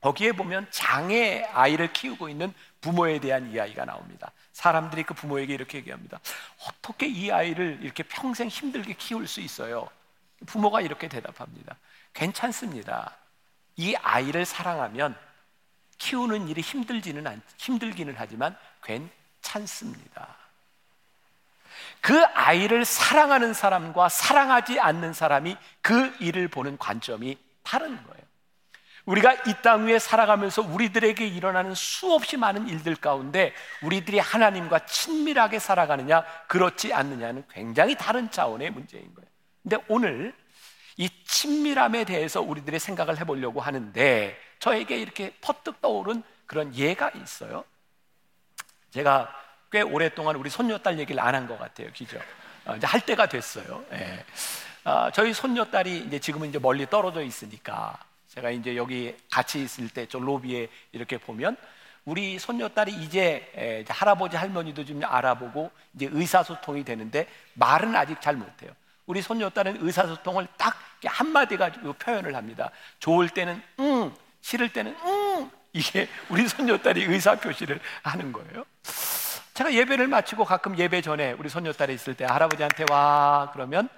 거기에 0.00 0.32
보면 0.32 0.68
장애 0.70 1.42
아이를 1.52 1.92
키우고 1.92 2.28
있는 2.28 2.52
부모에 2.80 3.18
대한 3.18 3.50
이야기가 3.50 3.84
나옵니다. 3.84 4.30
사람들이 4.52 5.02
그 5.02 5.14
부모에게 5.14 5.52
이렇게 5.52 5.78
얘기합니다. 5.78 6.20
어떻게 6.68 7.06
이 7.06 7.30
아이를 7.30 7.80
이렇게 7.82 8.04
평생 8.04 8.48
힘들게 8.48 8.94
키울 8.94 9.26
수 9.26 9.40
있어요? 9.40 9.88
부모가 10.46 10.80
이렇게 10.80 11.08
대답합니다. 11.08 11.76
괜찮습니다. 12.12 13.16
이 13.76 13.94
아이를 13.96 14.44
사랑하면 14.44 15.16
키우는 15.98 16.48
일이 16.48 16.60
힘들지는 16.60 17.26
않, 17.26 17.40
힘들기는 17.58 18.14
하지만 18.16 18.56
괜찮습니다. 18.82 20.36
그 22.00 22.22
아이를 22.34 22.84
사랑하는 22.84 23.52
사람과 23.54 24.08
사랑하지 24.08 24.78
않는 24.80 25.12
사람이 25.12 25.56
그 25.82 26.14
일을 26.20 26.48
보는 26.48 26.78
관점이 26.78 27.36
다른 27.62 27.96
거예요. 27.96 28.26
우리가 29.06 29.34
이 29.34 29.54
땅 29.62 29.86
위에 29.86 29.98
살아가면서 29.98 30.62
우리들에게 30.62 31.26
일어나는 31.26 31.74
수없이 31.74 32.36
많은 32.36 32.68
일들 32.68 32.96
가운데 32.96 33.52
우리들이 33.82 34.18
하나님과 34.18 34.86
친밀하게 34.86 35.60
살아가느냐, 35.60 36.24
그렇지 36.48 36.92
않느냐는 36.92 37.44
굉장히 37.48 37.94
다른 37.94 38.30
차원의 38.30 38.70
문제인 38.70 39.14
거예요. 39.14 39.28
근데 39.62 39.78
오늘 39.88 40.34
이 40.96 41.10
친밀함에 41.24 42.04
대해서 42.04 42.40
우리들의 42.40 42.80
생각을 42.80 43.18
해보려고 43.18 43.60
하는데 43.60 44.36
저에게 44.58 44.98
이렇게 44.98 45.34
퍼뜩 45.40 45.80
떠오른 45.82 46.22
그런 46.46 46.74
예가 46.74 47.10
있어요. 47.10 47.64
제가 48.90 49.32
꽤 49.70 49.82
오랫동안 49.82 50.36
우리 50.36 50.48
손녀딸 50.50 50.98
얘기를 50.98 51.20
안 51.20 51.34
한 51.34 51.46
것 51.46 51.58
같아요. 51.58 51.88
그죠? 51.96 52.18
어, 52.64 52.76
이제 52.76 52.86
할 52.86 53.00
때가 53.04 53.26
됐어요. 53.28 53.84
예. 53.92 54.24
어, 54.84 55.10
저희 55.12 55.34
손녀딸이 55.34 55.98
이제 56.06 56.18
지금은 56.18 56.48
이제 56.48 56.58
멀리 56.58 56.88
떨어져 56.88 57.22
있으니까 57.22 57.98
제가 58.28 58.50
이제 58.50 58.76
여기 58.76 59.14
같이 59.30 59.62
있을 59.62 59.88
때 59.88 60.06
저 60.06 60.18
로비에 60.18 60.68
이렇게 60.92 61.18
보면 61.18 61.56
우리 62.04 62.38
손녀딸이 62.38 62.92
이제, 63.02 63.50
에, 63.56 63.80
이제 63.80 63.92
할아버지 63.92 64.36
할머니도 64.36 64.84
좀 64.84 65.02
알아보고 65.04 65.72
이제 65.94 66.08
의사소통이 66.10 66.84
되는데 66.84 67.26
말은 67.54 67.96
아직 67.96 68.20
잘 68.20 68.36
못해요. 68.36 68.70
우리 69.06 69.22
손녀딸은 69.22 69.78
의사소통을 69.80 70.48
딱 70.56 70.76
한마디 71.04 71.56
가지고 71.56 71.92
표현을 71.94 72.34
합니다. 72.34 72.70
좋을 72.98 73.28
때는 73.28 73.62
응, 73.80 74.14
싫을 74.40 74.72
때는 74.72 74.96
응. 75.04 75.50
이게 75.72 76.08
우리 76.28 76.48
손녀딸이 76.48 77.04
의사표시를 77.04 77.80
하는 78.02 78.32
거예요. 78.32 78.64
제가 79.54 79.72
예배를 79.72 80.08
마치고 80.08 80.44
가끔 80.44 80.76
예배 80.76 81.02
전에 81.02 81.32
우리 81.32 81.48
손녀딸이 81.48 81.94
있을 81.94 82.14
때 82.14 82.24
할아버지한테 82.24 82.86
와 82.90 83.50
그러면 83.52 83.88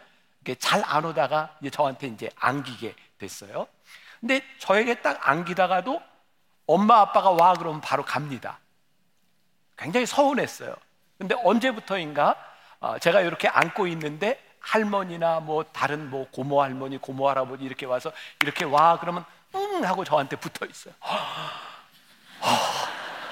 잘 0.59 0.83
안 0.85 1.05
오다가 1.05 1.57
이제 1.61 1.71
저한테 1.71 2.07
이제 2.07 2.31
안기게 2.37 2.95
됐어요. 3.19 3.67
근데 4.21 4.43
저에게 4.59 5.01
딱 5.03 5.29
안기다가도 5.29 6.01
엄마 6.67 7.01
아빠가 7.01 7.31
와 7.31 7.55
그러면 7.55 7.81
바로 7.81 8.05
갑니다. 8.05 8.59
굉장히 9.77 10.07
서운했어요. 10.07 10.75
근데 11.19 11.35
언제부터인가 11.45 12.37
어, 12.81 12.99
제가 12.99 13.21
이렇게 13.21 13.49
안고 13.49 13.87
있는데 13.89 14.43
할머니나 14.69 15.41
뭐 15.41 15.65
다른 15.65 16.11
뭐 16.11 16.29
고모 16.31 16.63
할머니, 16.63 16.99
고모 16.99 17.29
할아버지 17.29 17.65
이렇게 17.65 17.87
와서 17.87 18.13
이렇게 18.43 18.65
와 18.67 18.99
그러면 19.01 19.25
응 19.55 19.85
하고 19.85 20.05
저한테 20.05 20.37
붙어 20.37 20.67
있어요. 20.67 20.95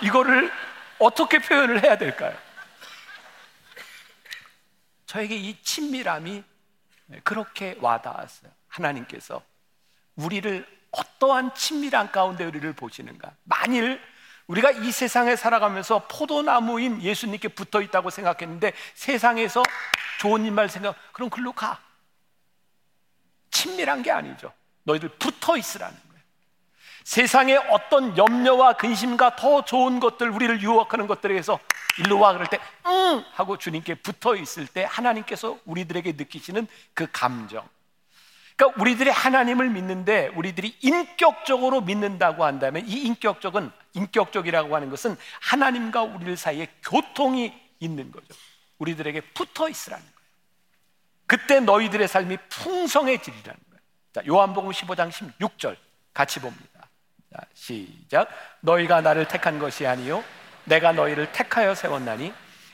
이거를 0.01 0.51
어떻게 0.99 1.39
표현을 1.39 1.83
해야 1.83 1.99
될까요? 1.99 2.35
저에게 5.05 5.37
이 5.37 5.61
친밀함이 5.63 6.43
그렇게 7.23 7.77
와닿았어요. 7.81 8.51
하나님께서 8.69 9.43
우리를 10.17 10.67
어떠한 10.91 11.55
친밀한 11.55 12.11
가운데 12.11 12.47
우리를 12.47 12.73
보시는가? 12.73 13.35
만일 13.45 14.01
우리가 14.47 14.71
이 14.71 14.93
세상에 14.93 15.35
살아가면서 15.35 16.07
포도나무인 16.09 17.03
예수님께 17.03 17.49
붙어 17.49 17.81
있다고 17.81 18.11
생각했는데 18.11 18.73
세상에서 18.95 19.63
좋은 20.21 20.45
일만 20.45 20.69
생각, 20.69 20.97
그럼 21.13 21.31
글로 21.31 21.53
가. 21.53 21.81
친밀한 23.51 24.03
게 24.03 24.11
아니죠. 24.11 24.53
너희들 24.85 25.09
붙어 25.19 25.57
있으라는. 25.57 26.07
세상에 27.07 27.55
어떤 27.55 28.17
염려와 28.19 28.73
근심과 28.75 29.37
더 29.37 29.65
좋은 29.65 30.01
것들, 30.01 30.29
우리를 30.29 30.61
유혹하는 30.61 31.07
것들에서 31.07 31.59
일로 31.99 32.19
와 32.19 32.33
그럴 32.33 32.49
때, 32.49 32.59
응! 32.87 33.25
하고 33.33 33.57
주님께 33.57 33.95
붙어 33.97 34.35
있을 34.35 34.67
때 34.67 34.85
하나님께서 34.89 35.57
우리들에게 35.67 36.15
느끼시는 36.17 36.67
그 36.95 37.07
감정. 37.13 37.67
그러니까 38.57 38.81
우리들이 38.81 39.11
하나님을 39.11 39.71
믿는데 39.71 40.33
우리들이 40.35 40.77
인격적으로 40.81 41.81
믿는다고 41.83 42.45
한다면 42.45 42.85
이 42.89 43.03
인격적은, 43.03 43.71
인격적이라고 43.97 44.75
하는 44.75 44.91
것은 44.91 45.17
하나님과 45.41 46.03
우리 46.03 46.37
사이에 46.37 46.69
교통이 46.85 47.53
있는 47.81 48.13
거죠. 48.13 48.27
우리들에게 48.79 49.21
붙어 49.33 49.69
있으라는 49.69 50.05
거예요. 50.05 50.17
그때 51.27 51.61
너희들의 51.61 52.07
삶이 52.07 52.37
풍성해지리라는 52.51 53.61
거예요. 53.71 53.81
자, 54.13 54.23
요한복음 54.29 54.71
15장 54.71 55.11
16절 55.11 55.77
같이 56.13 56.41
봅니다. 56.41 56.89
자, 57.33 57.41
시작. 57.55 58.29
너희가 58.61 59.01
나를 59.01 59.27
택한 59.27 59.59
것이 59.59 59.87
아니요 59.87 60.23
내가 60.65 60.93
너희를 60.93 61.33
택하여 61.33 61.75
세웠나니 61.75 62.33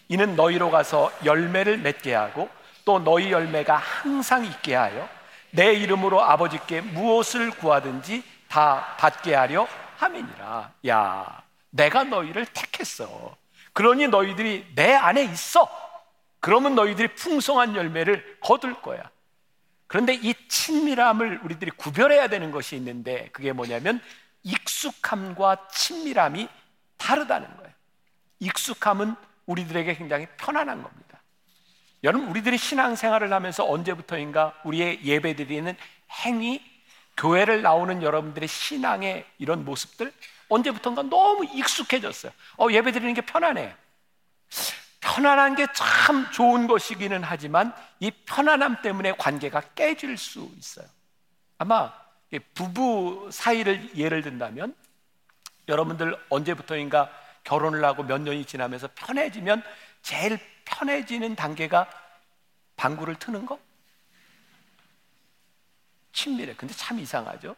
이는 0.09 0.37
너희로 0.37 0.71
가서 0.71 1.13
열매를 1.25 1.79
맺게 1.79 2.15
하고 2.15 2.51
또 2.85 2.99
너희 2.99 3.31
열매가 3.31 3.77
항상 3.77 4.45
있게 4.45 4.75
하여 4.75 5.09
내 5.51 5.73
이름으로 5.73 6.23
아버지께 6.23 6.81
무엇을 6.81 7.51
구하든지 7.53 8.23
다 8.49 8.97
받게 8.99 9.35
하려 9.35 9.67
함이니라. 10.03 10.73
야, 10.89 11.43
내가 11.71 12.05
너희를 12.05 12.47
택했어. 12.47 13.37
그러니 13.73 14.09
너희들이 14.09 14.73
내 14.75 14.95
안에 14.95 15.25
있어. 15.25 15.69
그러면 16.41 16.75
너희들이 16.75 17.15
풍성한 17.15 17.77
열매를 17.77 18.39
거둘 18.41 18.81
거야. 18.83 19.03
그런데 19.87 20.15
이 20.15 20.35
친밀함을 20.49 21.41
우리들이 21.45 21.71
구별해야 21.73 22.29
되는 22.29 22.51
것이 22.51 22.77
있는데 22.77 23.29
그게 23.33 23.53
뭐냐면 23.53 24.01
익숙함과 24.43 25.69
친밀함이 25.69 26.49
다르다는 26.97 27.57
거예요. 27.57 27.73
익숙함은 28.41 29.15
우리들에게 29.47 29.95
굉장히 29.95 30.27
편안한 30.37 30.83
겁니다. 30.83 31.21
여러분, 32.05 32.29
우리들이 32.29 32.59
신앙생활을 32.59 33.33
하면서 33.33 33.65
언제부터인가 33.69 34.55
우리의 34.65 35.05
예배드리는 35.05 35.77
행위, 36.25 36.61
교회를 37.17 37.63
나오는 37.63 38.03
여러분들의 38.03 38.49
신앙의 38.49 39.27
이런 39.39 39.65
모습들, 39.65 40.13
언제부턴가 40.49 41.03
너무 41.05 41.45
익숙해졌어요. 41.45 42.33
어, 42.59 42.69
예배 42.71 42.93
드리는 42.93 43.15
게 43.15 43.21
편안해. 43.21 43.75
편안한 45.01 45.57
게 45.57 45.67
참 45.75 46.31
좋은 46.31 46.67
것이기는 46.67 47.23
하지만 47.25 47.75
이 48.01 48.11
편안함 48.11 48.83
때문에 48.83 49.13
관계가 49.17 49.61
깨질 49.75 50.17
수 50.17 50.51
있어요. 50.59 50.87
아마 51.59 51.93
부부 52.55 53.29
사이를 53.33 53.97
예를 53.97 54.23
든다면 54.23 54.75
여러분들 55.69 56.17
언제부터인가 56.29 57.11
결혼을 57.45 57.85
하고 57.85 58.03
몇 58.05 58.21
년이 58.21 58.45
지나면서 58.45 58.89
편해지면 58.95 59.63
제일 60.03 60.39
편해지는 60.65 61.35
단계가 61.37 61.89
방구를 62.77 63.17
트는 63.17 63.47
거? 63.47 63.59
친밀해. 66.13 66.55
근데 66.55 66.75
참 66.75 66.99
이상하죠? 66.99 67.57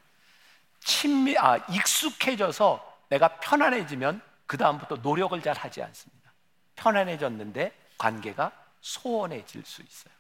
친밀, 0.81 1.39
아, 1.39 1.57
익숙해져서 1.69 2.99
내가 3.09 3.29
편안해지면 3.39 4.21
그다음부터 4.47 4.97
노력을 4.97 5.41
잘 5.43 5.57
하지 5.57 5.83
않습니다. 5.83 6.33
편안해졌는데 6.77 7.73
관계가 7.99 8.53
소원해질 8.81 9.65
수 9.65 9.83
있어요. 9.83 10.15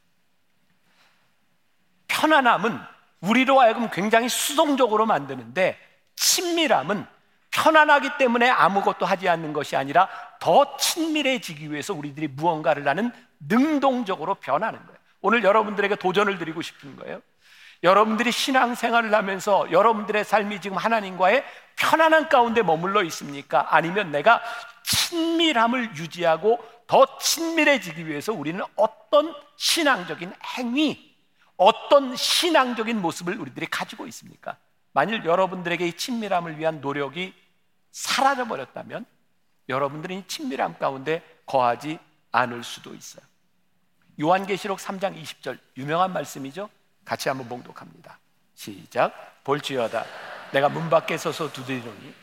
편안함은 2.08 2.78
우리로 3.20 3.60
하여금 3.60 3.90
굉장히 3.90 4.28
수동적으로 4.28 5.06
만드는데 5.06 5.78
친밀함은 6.16 7.06
편안하기 7.50 8.18
때문에 8.18 8.48
아무것도 8.50 9.06
하지 9.06 9.28
않는 9.28 9.52
것이 9.52 9.76
아니라 9.76 10.08
더 10.40 10.76
친밀해지기 10.76 11.70
위해서 11.70 11.94
우리들이 11.94 12.28
무언가를 12.28 12.86
하는 12.88 13.12
능동적으로 13.40 14.34
변하는 14.36 14.78
거예요. 14.84 14.98
오늘 15.20 15.44
여러분들에게 15.44 15.96
도전을 15.96 16.38
드리고 16.38 16.62
싶은 16.62 16.96
거예요. 16.96 17.22
여러분들이 17.84 18.32
신앙생활을 18.32 19.12
하면서 19.14 19.70
여러분들의 19.70 20.24
삶이 20.24 20.62
지금 20.62 20.78
하나님과의 20.78 21.44
편안한 21.76 22.30
가운데 22.30 22.62
머물러 22.62 23.02
있습니까? 23.04 23.74
아니면 23.76 24.10
내가 24.10 24.42
친밀함을 24.84 25.94
유지하고 25.96 26.58
더 26.86 27.18
친밀해지기 27.18 28.06
위해서 28.06 28.32
우리는 28.32 28.64
어떤 28.76 29.34
신앙적인 29.56 30.32
행위, 30.56 31.14
어떤 31.58 32.16
신앙적인 32.16 33.02
모습을 33.02 33.38
우리들이 33.38 33.66
가지고 33.66 34.06
있습니까? 34.06 34.56
만일 34.92 35.22
여러분들에게 35.26 35.86
이 35.86 35.92
친밀함을 35.92 36.58
위한 36.58 36.80
노력이 36.80 37.34
사라져 37.92 38.46
버렸다면 38.46 39.04
여러분들은 39.68 40.16
이 40.16 40.26
친밀함 40.26 40.78
가운데 40.78 41.22
거하지 41.44 41.98
않을 42.32 42.64
수도 42.64 42.94
있어요. 42.94 43.24
요한계시록 44.18 44.78
3장 44.78 45.20
20절 45.20 45.58
유명한 45.76 46.14
말씀이죠. 46.14 46.70
같이 47.04 47.28
한번 47.28 47.48
봉독합니다. 47.48 48.18
시작. 48.54 49.42
볼지어다. 49.44 50.04
내가 50.52 50.68
문 50.68 50.88
밖에 50.88 51.18
서서 51.18 51.52
두드리노니 51.52 52.14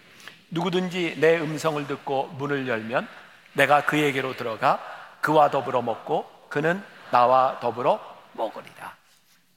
누구든지 0.50 1.18
내 1.20 1.40
음성을 1.40 1.86
듣고 1.88 2.28
문을 2.38 2.68
열면 2.68 3.08
내가 3.54 3.86
그에게로 3.86 4.36
들어가 4.36 4.80
그와 5.22 5.52
더불어 5.52 5.82
먹고 5.82 6.30
그는 6.50 6.84
나와 7.12 7.60
더불어 7.60 8.00
먹으리라. 8.34 8.96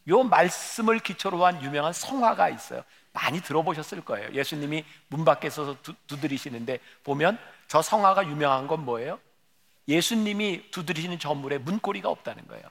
요 0.09 0.23
말씀을 0.23 0.99
기초로 0.99 1.45
한 1.45 1.63
유명한 1.63 1.93
성화가 1.93 2.51
있어요. 2.51 2.85
많이 3.13 3.41
들어보셨을 3.41 4.05
거예요. 4.05 4.33
예수님이 4.33 4.85
문 5.09 5.25
밖에 5.25 5.49
서서 5.49 5.77
두, 5.83 5.95
두드리시는데 6.07 6.81
보면 7.05 7.39
저 7.69 7.81
성화가 7.81 8.27
유명한 8.27 8.67
건 8.67 8.85
뭐예요? 8.85 9.19
예수님이 9.89 10.71
두드리시는 10.71 11.19
저 11.19 11.35
문에 11.35 11.59
문고리가 11.59 12.09
없다는 12.09 12.47
거예요. 12.49 12.65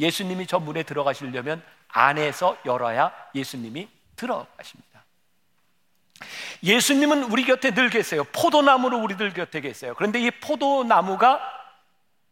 예수님이 0.00 0.46
저 0.46 0.58
문에 0.58 0.82
들어가시려면 0.82 1.62
안에서 1.88 2.56
열어야 2.64 3.12
예수님이 3.34 3.88
들어가십니다. 4.16 5.04
예수님은 6.62 7.24
우리 7.24 7.44
곁에 7.44 7.72
늘 7.72 7.90
계세요. 7.90 8.24
포도나무로 8.24 8.98
우리들 8.98 9.32
곁에 9.32 9.60
계세요. 9.60 9.94
그런데 9.96 10.20
이 10.20 10.30
포도나무가 10.30 11.40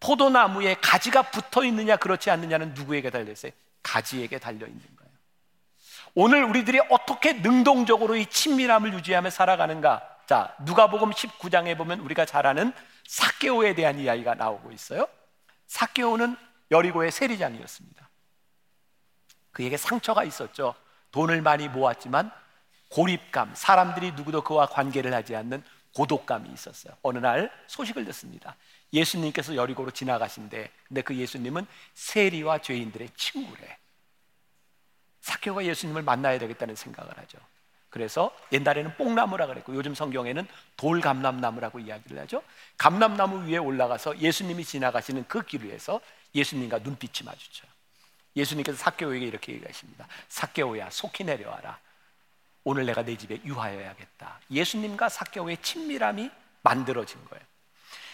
포도나무에 0.00 0.76
가지가 0.80 1.22
붙어 1.22 1.64
있느냐 1.64 1.96
그렇지 1.96 2.30
않느냐는 2.30 2.74
누구에게 2.74 3.10
달려 3.10 3.30
있어요? 3.30 3.52
가지에게 3.82 4.38
달려 4.38 4.66
있는 4.66 4.82
거예요. 4.96 5.12
오늘 6.14 6.44
우리들이 6.44 6.80
어떻게 6.90 7.34
능동적으로 7.34 8.16
이 8.16 8.26
친밀함을 8.26 8.92
유지하며 8.94 9.30
살아가는가? 9.30 10.08
자, 10.26 10.54
누가복음 10.64 11.10
19장에 11.10 11.76
보면 11.76 12.00
우리가 12.00 12.24
잘 12.24 12.46
아는 12.46 12.72
사케오에 13.06 13.74
대한 13.74 13.98
이야기가 13.98 14.34
나오고 14.34 14.72
있어요. 14.72 15.06
사케오는 15.66 16.36
여리고의 16.72 17.12
세리장이었습니다. 17.12 18.08
그에게 19.52 19.76
상처가 19.76 20.24
있었죠. 20.24 20.74
돈을 21.12 21.42
많이 21.42 21.68
모았지만 21.68 22.32
고립감, 22.88 23.54
사람들이 23.54 24.12
누구도 24.12 24.42
그와 24.42 24.66
관계를 24.66 25.14
하지 25.14 25.36
않는 25.36 25.62
고독감이 25.94 26.50
있었어요. 26.50 26.94
어느 27.02 27.18
날 27.18 27.52
소식을 27.66 28.04
듣습니다. 28.06 28.56
예수님께서 28.92 29.54
여리고로 29.54 29.90
지나가신데, 29.90 30.70
근데 30.88 31.02
그 31.02 31.14
예수님은 31.14 31.66
세리와 31.94 32.58
죄인들의 32.58 33.10
친구래. 33.16 33.78
사케오가 35.20 35.64
예수님을 35.64 36.02
만나야 36.02 36.38
되겠다는 36.38 36.74
생각을 36.74 37.16
하죠. 37.18 37.38
그래서 37.92 38.34
옛날에는 38.52 38.96
뽕나무라 38.96 39.46
그랬고 39.46 39.74
요즘 39.74 39.94
성경에는 39.94 40.48
돌감람나무라고 40.78 41.78
이야기를 41.78 42.18
하죠. 42.22 42.42
감람나무 42.78 43.46
위에 43.46 43.58
올라가서 43.58 44.18
예수님이 44.18 44.64
지나가시는 44.64 45.28
그 45.28 45.42
길 45.42 45.64
위에서 45.64 46.00
예수님과 46.34 46.78
눈빛이 46.78 47.26
마주쳐요. 47.26 47.70
예수님께서 48.34 48.78
사케오에게 48.78 49.26
이렇게 49.26 49.52
얘기하십니다. 49.52 50.08
사케오야 50.30 50.88
속히 50.88 51.24
내려와라. 51.24 51.78
오늘 52.64 52.86
내가 52.86 53.04
내 53.04 53.14
집에 53.14 53.38
유하여야겠다. 53.44 54.40
예수님과 54.50 55.10
사케오의 55.10 55.58
친밀함이 55.60 56.30
만들어진 56.62 57.22
거예요. 57.26 57.44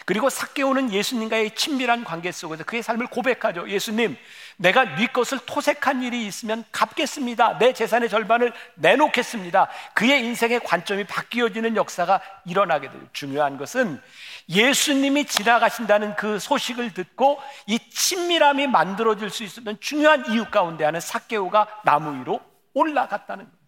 그리고 0.09 0.27
사케오는 0.31 0.91
예수님과의 0.91 1.53
친밀한 1.53 2.03
관계 2.03 2.31
속에서 2.31 2.63
그의 2.63 2.81
삶을 2.81 3.05
고백하죠. 3.05 3.69
예수님, 3.69 4.17
내가 4.57 4.95
네 4.95 5.05
것을 5.05 5.37
토색한 5.45 6.01
일이 6.01 6.25
있으면 6.25 6.65
갚겠습니다. 6.71 7.59
내 7.59 7.73
재산의 7.73 8.09
절반을 8.09 8.51
내놓겠습니다. 8.73 9.67
그의 9.93 10.25
인생의 10.25 10.61
관점이 10.61 11.03
바뀌어지는 11.03 11.75
역사가 11.75 12.21
일어나게 12.45 12.89
돼요. 12.89 13.03
중요한 13.13 13.59
것은 13.59 14.01
예수님이 14.49 15.25
지나가신다는 15.25 16.15
그 16.15 16.39
소식을 16.39 16.95
듣고 16.95 17.39
이 17.67 17.77
친밀함이 17.77 18.65
만들어질 18.65 19.29
수 19.29 19.43
있었던 19.43 19.77
중요한 19.79 20.25
이유 20.31 20.45
가운데 20.45 20.85
하는 20.85 20.99
사케오가 20.99 21.67
나무 21.85 22.19
위로 22.19 22.41
올라갔다는 22.73 23.45
거예요. 23.45 23.58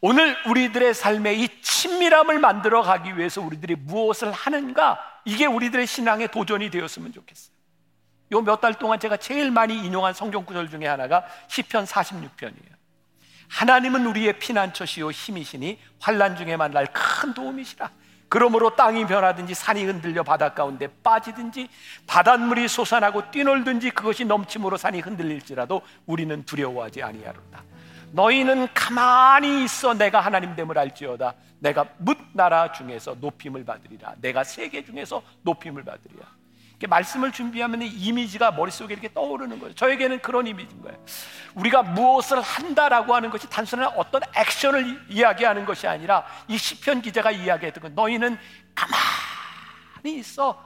오늘 0.00 0.36
우리들의 0.46 0.94
삶에 0.94 1.34
이 1.34 1.48
친밀함을 1.62 2.38
만들어 2.38 2.82
가기 2.82 3.16
위해서 3.16 3.40
우리들이 3.40 3.76
무엇을 3.76 4.30
하는가? 4.32 4.98
이게 5.24 5.46
우리들의 5.46 5.86
신앙의 5.86 6.28
도전이 6.30 6.70
되었으면 6.70 7.12
좋겠어요. 7.12 7.56
요 8.32 8.40
몇 8.42 8.60
달 8.60 8.74
동안 8.74 8.98
제가 8.98 9.16
제일 9.16 9.50
많이 9.50 9.74
인용한 9.76 10.12
성경 10.14 10.44
구절 10.44 10.68
중에 10.68 10.86
하나가 10.86 11.24
시편 11.48 11.84
46편이에요. 11.84 12.76
하나님은 13.48 14.06
우리의 14.06 14.38
피난처시요 14.40 15.10
힘이시니 15.12 15.78
환난 16.00 16.36
중에 16.36 16.56
만날 16.56 16.86
큰 16.92 17.32
도움이시라. 17.34 17.90
그러므로 18.28 18.74
땅이 18.74 19.06
변하든지 19.06 19.54
산이 19.54 19.84
흔들려 19.84 20.24
바닷 20.24 20.56
가운데 20.56 20.88
빠지든지 21.04 21.68
바닷물이 22.08 22.66
솟아나고 22.66 23.30
뛰놀든지 23.30 23.90
그것이 23.90 24.24
넘침으로 24.24 24.76
산이 24.76 24.98
흔들릴지라도 25.00 25.82
우리는 26.06 26.44
두려워하지 26.44 27.04
아니하로다. 27.04 27.62
너희는 28.12 28.68
가만히 28.74 29.64
있어 29.64 29.94
내가 29.94 30.20
하나님 30.20 30.54
됨을 30.54 30.78
알지어다. 30.78 31.34
내가 31.58 31.86
뭇 31.98 32.18
나라 32.32 32.72
중에서 32.72 33.16
높임을 33.20 33.64
받으리라. 33.64 34.14
내가 34.20 34.44
세계 34.44 34.84
중에서 34.84 35.22
높임을 35.42 35.84
받으리라. 35.84 36.26
이렇게 36.70 36.86
말씀을 36.88 37.32
준비하면 37.32 37.82
이 37.82 37.86
이미지가 37.88 38.52
머릿속에 38.52 38.92
이렇게 38.92 39.12
떠오르는 39.12 39.58
거예요. 39.60 39.74
저에게는 39.74 40.20
그런 40.20 40.46
이미지인 40.46 40.82
거예요. 40.82 40.98
우리가 41.54 41.82
무엇을 41.82 42.40
한다라고 42.42 43.14
하는 43.14 43.30
것이 43.30 43.48
단순한 43.48 43.92
어떤 43.96 44.20
액션을 44.36 45.06
이야기하는 45.08 45.64
것이 45.64 45.86
아니라 45.86 46.26
이 46.48 46.58
시편 46.58 47.00
기자가 47.00 47.30
이야기했던 47.30 47.82
것 47.82 47.92
너희는 47.92 48.36
가만히 48.74 50.18
있어 50.18 50.62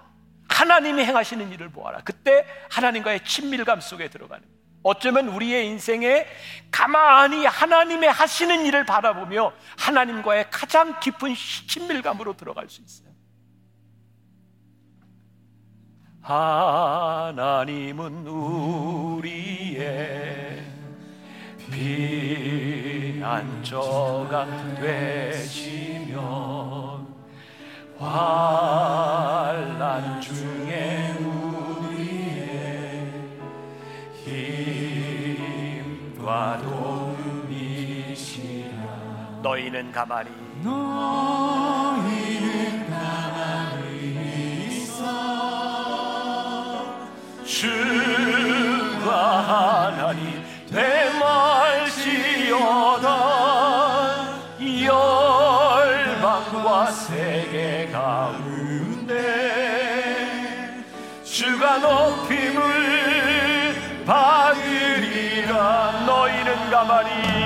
하나님이 0.49 1.05
행하시는 1.05 1.53
일을 1.53 1.71
보아라. 1.71 2.01
그때 2.05 2.45
하나님과의 2.71 3.25
친밀감 3.25 3.81
속에 3.81 4.09
들어가는. 4.09 4.60
어쩌면 4.83 5.29
우리의 5.29 5.67
인생에 5.67 6.27
가만히 6.71 7.45
하나님의 7.45 8.11
하시는 8.11 8.65
일을 8.65 8.87
바라보며 8.87 9.53
하나님과의 9.79 10.51
가장 10.51 10.99
깊은 11.01 11.35
친밀감으로 11.69 12.37
들어갈 12.37 12.69
수 12.69 12.81
있어요. 12.81 13.11
하나님은 16.23 18.27
우리의 18.27 20.51
피안저가 23.21 24.47
되시면 24.77 26.21
환란 27.99 30.21
중에 30.21 31.15
힘과 36.31 36.63
도움이시라. 37.43 38.71
너희는 39.43 39.91
가만히 39.91 40.31
너희는 40.63 42.07
가만히 42.89 44.69
있어. 44.69 45.03
주가 47.45 49.11
하나님 49.91 50.41
되말지어다. 50.71 51.11
열방과 54.85 56.93
세계 56.93 57.89
가운데 57.91 59.17
주가 61.25 61.79
높 61.79 62.30
너 66.89 67.40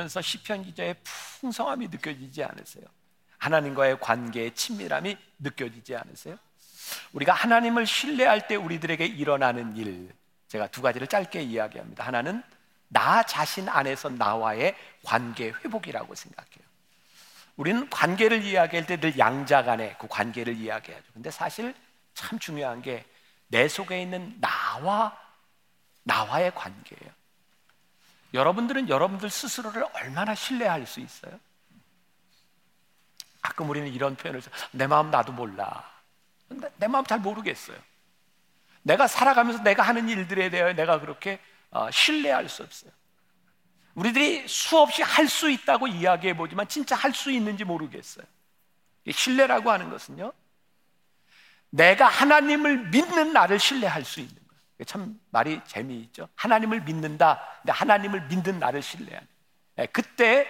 부르면서 0.00 0.20
시편 0.20 0.64
기자의 0.64 0.96
풍성함이 1.40 1.88
느껴지지 1.88 2.42
않으세요? 2.44 2.84
하나님과의 3.38 4.00
관계의 4.00 4.54
친밀함이 4.54 5.16
느껴지지 5.38 5.96
않으세요? 5.96 6.38
우리가 7.12 7.32
하나님을 7.32 7.86
신뢰할 7.86 8.48
때 8.48 8.56
우리들에게 8.56 9.04
일어나는 9.04 9.76
일 9.76 10.12
제가 10.48 10.66
두 10.68 10.82
가지를 10.82 11.06
짧게 11.06 11.42
이야기합니다. 11.42 12.04
하나는 12.04 12.42
나 12.88 13.22
자신 13.22 13.68
안에서 13.68 14.08
나와의 14.08 14.74
관계 15.04 15.48
회복이라고 15.50 16.14
생각해요. 16.14 16.64
우리는 17.56 17.88
관계를 17.90 18.42
이야기할 18.42 18.86
때 18.86 18.96
늘 18.96 19.18
양자 19.18 19.62
간의 19.62 19.96
그 19.98 20.08
관계를 20.08 20.56
이야기하죠. 20.56 21.04
근데 21.12 21.30
사실 21.30 21.74
참 22.14 22.38
중요한 22.38 22.82
게 22.82 23.04
내 23.50 23.66
속에 23.66 24.00
있는 24.00 24.40
나와 24.40 25.16
나와의 26.04 26.54
관계예요. 26.54 27.12
여러분들은 28.32 28.88
여러분들 28.88 29.30
스스로를 29.30 29.84
얼마나 29.94 30.34
신뢰할 30.34 30.86
수 30.86 31.00
있어요? 31.00 31.38
가끔 33.42 33.68
우리는 33.70 33.88
이런 33.88 34.16
표현을 34.16 34.42
써. 34.42 34.50
내 34.70 34.86
마음 34.86 35.10
나도 35.10 35.32
몰라. 35.32 35.90
내, 36.48 36.68
내 36.76 36.86
마음 36.86 37.04
잘 37.04 37.18
모르겠어요. 37.20 37.76
내가 38.82 39.06
살아가면서 39.06 39.62
내가 39.62 39.82
하는 39.82 40.08
일들에 40.08 40.50
대하여 40.50 40.72
내가 40.74 41.00
그렇게 41.00 41.40
어, 41.70 41.90
신뢰할 41.90 42.48
수 42.48 42.62
없어요. 42.62 42.90
우리들이 43.94 44.46
수없이 44.48 45.02
할 45.02 45.28
수 45.28 45.50
있다고 45.50 45.88
이야기해 45.88 46.36
보지만 46.36 46.68
진짜 46.68 46.96
할 46.96 47.12
수 47.12 47.30
있는지 47.30 47.64
모르겠어요. 47.64 48.24
신뢰라고 49.10 49.70
하는 49.70 49.90
것은요, 49.90 50.32
내가 51.70 52.06
하나님을 52.06 52.88
믿는 52.90 53.32
나를 53.32 53.58
신뢰할 53.58 54.04
수 54.04 54.20
있는. 54.20 54.39
참 54.84 55.18
말이 55.30 55.60
재미있죠. 55.66 56.28
하나님을 56.34 56.82
믿는다. 56.82 57.40
근데 57.62 57.72
하나님을 57.72 58.26
믿는 58.28 58.58
나를 58.58 58.82
신뢰하는. 58.82 59.26
네, 59.76 59.86
그때 59.86 60.46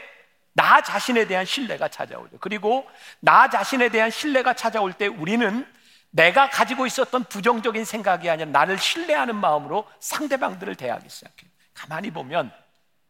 나 0.52 0.82
자신에 0.82 1.26
대한 1.26 1.44
신뢰가 1.44 1.88
찾아오죠. 1.88 2.38
그리고 2.38 2.88
나 3.20 3.48
자신에 3.48 3.88
대한 3.88 4.10
신뢰가 4.10 4.54
찾아올 4.54 4.92
때 4.92 5.06
우리는 5.06 5.66
내가 6.10 6.50
가지고 6.50 6.86
있었던 6.86 7.24
부정적인 7.24 7.84
생각이 7.84 8.28
아니라 8.28 8.50
나를 8.50 8.78
신뢰하는 8.78 9.36
마음으로 9.36 9.88
상대방들을 10.00 10.74
대하기 10.74 11.08
시작해요. 11.08 11.50
가만히 11.72 12.10
보면 12.10 12.52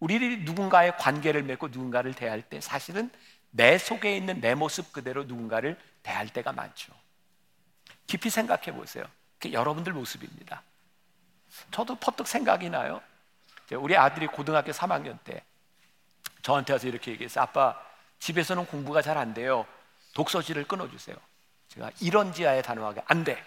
우리들이 0.00 0.44
누군가의 0.44 0.96
관계를 0.96 1.42
맺고 1.42 1.68
누군가를 1.68 2.14
대할 2.14 2.42
때 2.42 2.61
사실은 2.61 3.11
내 3.50 3.78
속에 3.78 4.16
있는 4.16 4.40
내 4.40 4.54
모습 4.54 4.92
그대로 4.92 5.24
누군가를 5.24 5.78
대할 6.02 6.28
때가 6.28 6.52
많죠. 6.52 6.92
깊이 8.06 8.30
생각해 8.30 8.72
보세요. 8.72 9.04
그게 9.38 9.54
여러분들 9.54 9.92
모습입니다. 9.92 10.62
저도 11.71 11.95
퍼뜩 11.97 12.27
생각이 12.27 12.71
나요. 12.71 13.01
우리 13.73 13.97
아들이 13.97 14.27
고등학교 14.27 14.73
3학년 14.73 15.19
때 15.25 15.43
저한테 16.43 16.73
와서 16.73 16.89
이렇게 16.89 17.13
얘기했어요. 17.13 17.43
아빠, 17.43 17.81
집에서는 18.19 18.67
공부가 18.67 19.03
잘 19.03 19.17
안 19.17 19.35
돼요. 19.35 19.67
독서실을 20.15 20.65
끊어주세요. 20.65 21.17
제가 21.69 21.91
이런 22.01 22.33
지하에 22.33 22.63
단호하게 22.63 23.03
안 23.07 23.23
돼. 23.25 23.43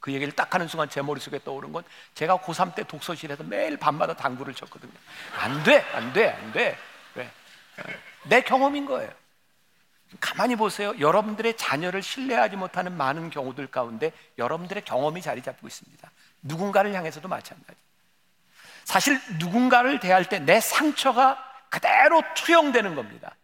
그 0.00 0.12
얘기를 0.12 0.32
딱 0.34 0.54
하는 0.54 0.66
순간 0.68 0.88
제 0.88 1.02
머릿속에 1.02 1.38
떠오른 1.44 1.72
건 1.72 1.84
제가 2.14 2.38
고3 2.38 2.74
때 2.74 2.82
독서실에서 2.82 3.44
매일 3.44 3.76
밤마다 3.76 4.14
당구를 4.14 4.54
쳤거든요. 4.54 4.92
안 5.38 5.62
돼, 5.62 5.80
안 5.92 6.12
돼, 6.12 6.30
안 6.30 6.52
돼. 6.52 6.78
왜? 7.14 7.30
내 8.24 8.40
경험인 8.40 8.86
거예요. 8.86 9.10
가만히 10.20 10.56
보세요. 10.56 10.94
여러분들의 10.98 11.56
자녀를 11.56 12.02
신뢰하지 12.02 12.56
못하는 12.56 12.96
많은 12.96 13.30
경우들 13.30 13.66
가운데 13.68 14.12
여러분들의 14.38 14.84
경험이 14.84 15.22
자리 15.22 15.42
잡고 15.42 15.66
있습니다. 15.66 16.10
누군가를 16.42 16.92
향해서도 16.94 17.28
마찬가지. 17.28 17.78
사실 18.84 19.20
누군가를 19.38 20.00
대할 20.00 20.24
때 20.28 20.38
내 20.40 20.60
상처가 20.60 21.42
그대로 21.70 22.22
투영되는 22.34 22.94
겁니다. 22.94 23.34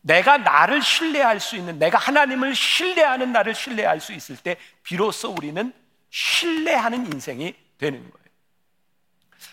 내가 0.00 0.38
나를 0.38 0.82
신뢰할 0.82 1.38
수 1.38 1.56
있는, 1.56 1.78
내가 1.78 1.98
하나님을 1.98 2.54
신뢰하는 2.54 3.32
나를 3.32 3.54
신뢰할 3.54 4.00
수 4.00 4.12
있을 4.12 4.36
때, 4.36 4.56
비로소 4.82 5.30
우리는 5.32 5.72
신뢰하는 6.10 7.06
인생이 7.12 7.54
되는 7.78 8.00
거예요. 8.00 8.26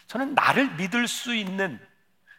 저는 0.08 0.34
나를 0.34 0.72
믿을 0.76 1.08
수 1.08 1.36
있는, 1.36 1.80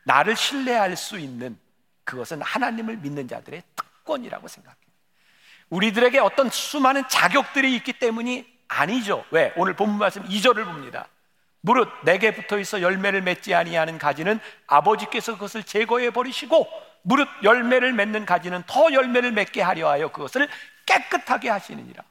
나를 0.04 0.34
신뢰할 0.34 0.96
수 0.96 1.18
있는 1.18 1.58
그것은 2.04 2.42
하나님을 2.42 2.96
믿는 2.96 3.28
자들의 3.28 3.62
특권이라고 3.76 4.48
생각해요. 4.48 4.80
우리들에게 5.68 6.18
어떤 6.18 6.50
수많은 6.50 7.08
자격들이 7.08 7.76
있기 7.76 7.92
때문이 7.92 8.49
아니죠. 8.70 9.24
왜? 9.30 9.52
오늘 9.56 9.74
본문 9.74 9.98
말씀 9.98 10.22
2절을 10.24 10.64
봅니다. 10.64 11.08
무릇 11.60 11.88
내게 12.04 12.32
붙어 12.32 12.58
있어 12.58 12.80
열매를 12.80 13.20
맺지 13.20 13.54
아니하는 13.54 13.98
가지는 13.98 14.40
아버지께서 14.66 15.34
그것을 15.34 15.64
제거해 15.64 16.10
버리시고 16.10 16.68
무릇 17.02 17.28
열매를 17.42 17.92
맺는 17.92 18.24
가지는 18.24 18.62
더 18.66 18.92
열매를 18.92 19.32
맺게 19.32 19.60
하려 19.60 19.90
하여 19.90 20.08
그것을 20.08 20.48
깨끗하게 20.86 21.50
하시느니라. 21.50 22.02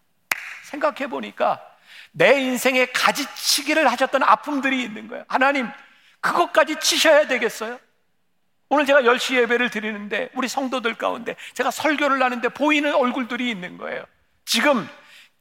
생각해 0.65 1.07
보니까 1.07 1.65
내 2.11 2.39
인생에 2.41 2.87
가지치기를 2.87 3.89
하셨던 3.91 4.21
아픔들이 4.21 4.83
있는 4.83 5.07
거예요. 5.07 5.23
하나님, 5.27 5.67
그것까지 6.19 6.75
치셔야 6.79 7.27
되겠어요? 7.27 7.79
오늘 8.67 8.85
제가 8.85 9.01
10시 9.01 9.35
예배를 9.35 9.69
드리는데 9.69 10.29
우리 10.33 10.47
성도들 10.47 10.95
가운데 10.95 11.35
제가 11.53 11.71
설교를 11.71 12.21
하는데 12.21 12.47
보이는 12.49 12.93
얼굴들이 12.93 13.49
있는 13.49 13.77
거예요. 13.77 14.03
지금 14.45 14.87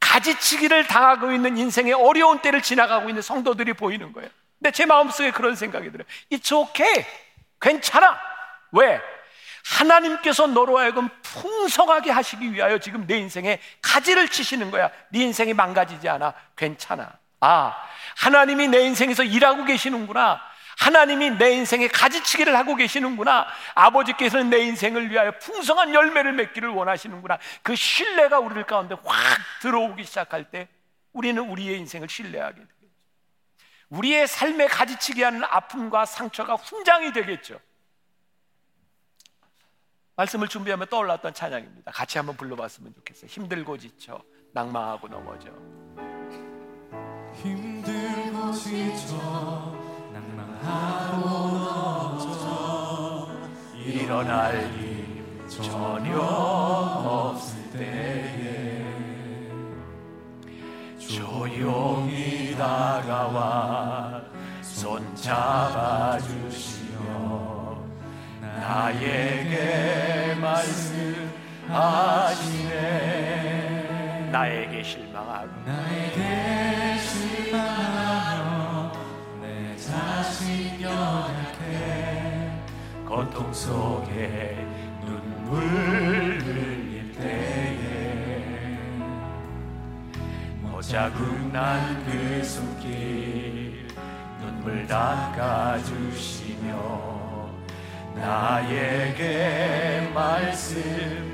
가지치기를 0.09 0.87
당하고 0.87 1.33
있는 1.33 1.59
인생의 1.59 1.93
어려운 1.93 2.39
때를 2.41 2.63
지나가고 2.63 3.09
있는 3.11 3.21
성도들이 3.21 3.75
보이는 3.75 4.13
거예요. 4.13 4.31
근데 4.59 4.71
제 4.73 4.87
마음속에 4.87 5.31
그런 5.31 5.55
생각이 5.55 5.93
들어요. 5.93 6.07
It's 6.33 6.51
okay. 6.51 7.05
괜찮아. 7.61 8.19
왜? 8.73 9.01
하나님께서 9.65 10.47
너로 10.47 10.79
하여금 10.79 11.11
풍성하게 11.23 12.11
하시기 12.11 12.53
위하여 12.55 12.79
지금 12.79 13.07
내 13.07 13.19
인생에 13.19 13.61
가지를 13.83 14.29
치시는 14.29 14.71
거야. 14.71 14.91
네 15.11 15.21
인생이 15.21 15.53
망가지지 15.53 16.09
않아. 16.09 16.33
괜찮아. 16.57 17.13
아, 17.41 17.75
하나님이 18.17 18.69
내 18.69 18.81
인생에서 18.81 19.23
일하고 19.25 19.65
계시는구나. 19.65 20.41
하나님이 20.79 21.31
내 21.33 21.53
인생에 21.53 21.89
가지치기를 21.89 22.57
하고 22.57 22.77
계시는구나. 22.77 23.47
아버지께서는 23.75 24.49
내 24.49 24.61
인생을 24.61 25.11
위하여 25.11 25.33
풍성한 25.39 25.93
열매를 25.93 26.33
맺기를 26.33 26.69
원하시는구나. 26.69 27.39
그 27.63 27.75
신뢰가 27.75 28.39
우리들 28.39 28.65
가운데 28.65 28.95
확 29.05 29.39
들어오기 29.61 30.05
시작할 30.05 30.51
때 30.51 30.69
우리는 31.13 31.43
우리의 31.43 31.79
인생을 31.81 32.09
신뢰하게 32.09 32.61
되겠죠. 32.61 32.79
우리의 33.89 34.29
삶에 34.29 34.67
가지치기 34.69 35.23
하는 35.23 35.43
아픔과 35.45 36.05
상처가 36.05 36.55
훈장이 36.55 37.13
되겠죠. 37.13 37.61
말씀을 40.15 40.49
준비하며 40.49 40.87
떠올랐던 40.87 41.35
찬양입니다. 41.35 41.91
같이 41.93 42.19
한번 42.19 42.37
불러봤으면 42.37 42.95
좋겠어요. 42.95 43.29
힘들고 43.29 43.79
지쳐 43.79 44.23
낭망하고 44.53 45.09
넘어져. 45.09 45.49
힘들고 47.35 48.53
지쳐 48.53 49.78
일어날 54.09 54.61
힘 54.73 55.47
전혀 55.49 56.19
없을 56.19 57.71
때에 57.73 58.85
조용히 60.99 62.55
다가와 62.57 64.23
손 64.63 65.15
잡아주시며 65.17 66.99
나에게 68.43 70.35
말씀하시네 70.41 71.89
나에게 74.33 74.83
실망하고 74.83 75.49
나에게 75.65 76.99
실망하며 76.99 77.98
연약해 80.99 82.51
고통 83.07 83.53
속에 83.53 84.67
눈물 85.05 85.63
흘릴 86.43 87.13
때에 87.13 88.79
모자국 90.61 91.53
난그 91.53 92.43
손길 92.43 93.87
눈물 94.41 94.85
닦아주시며 94.89 96.69
나에게 98.17 100.11
말씀하시네. 100.13 101.29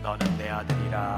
너는 0.00 0.38
내 0.38 0.48
아들이라 0.48 1.16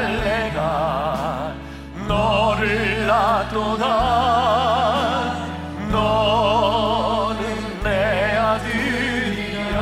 내가 0.00 1.52
너를 2.06 3.06
놔도다. 3.06 3.84
너는 5.90 7.36
내 7.82 8.36
아들이라. 8.36 9.80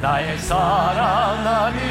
나의 0.00 0.38
사랑하는 0.38 1.83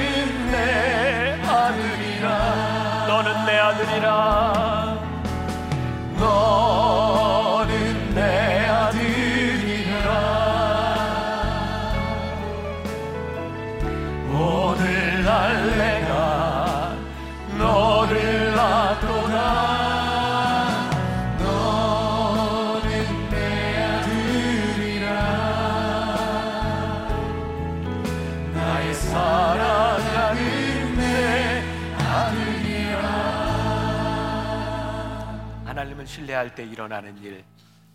신뢰할 36.24 36.56
때 36.56 36.64
일어나는 36.64 37.18
일, 37.22 37.44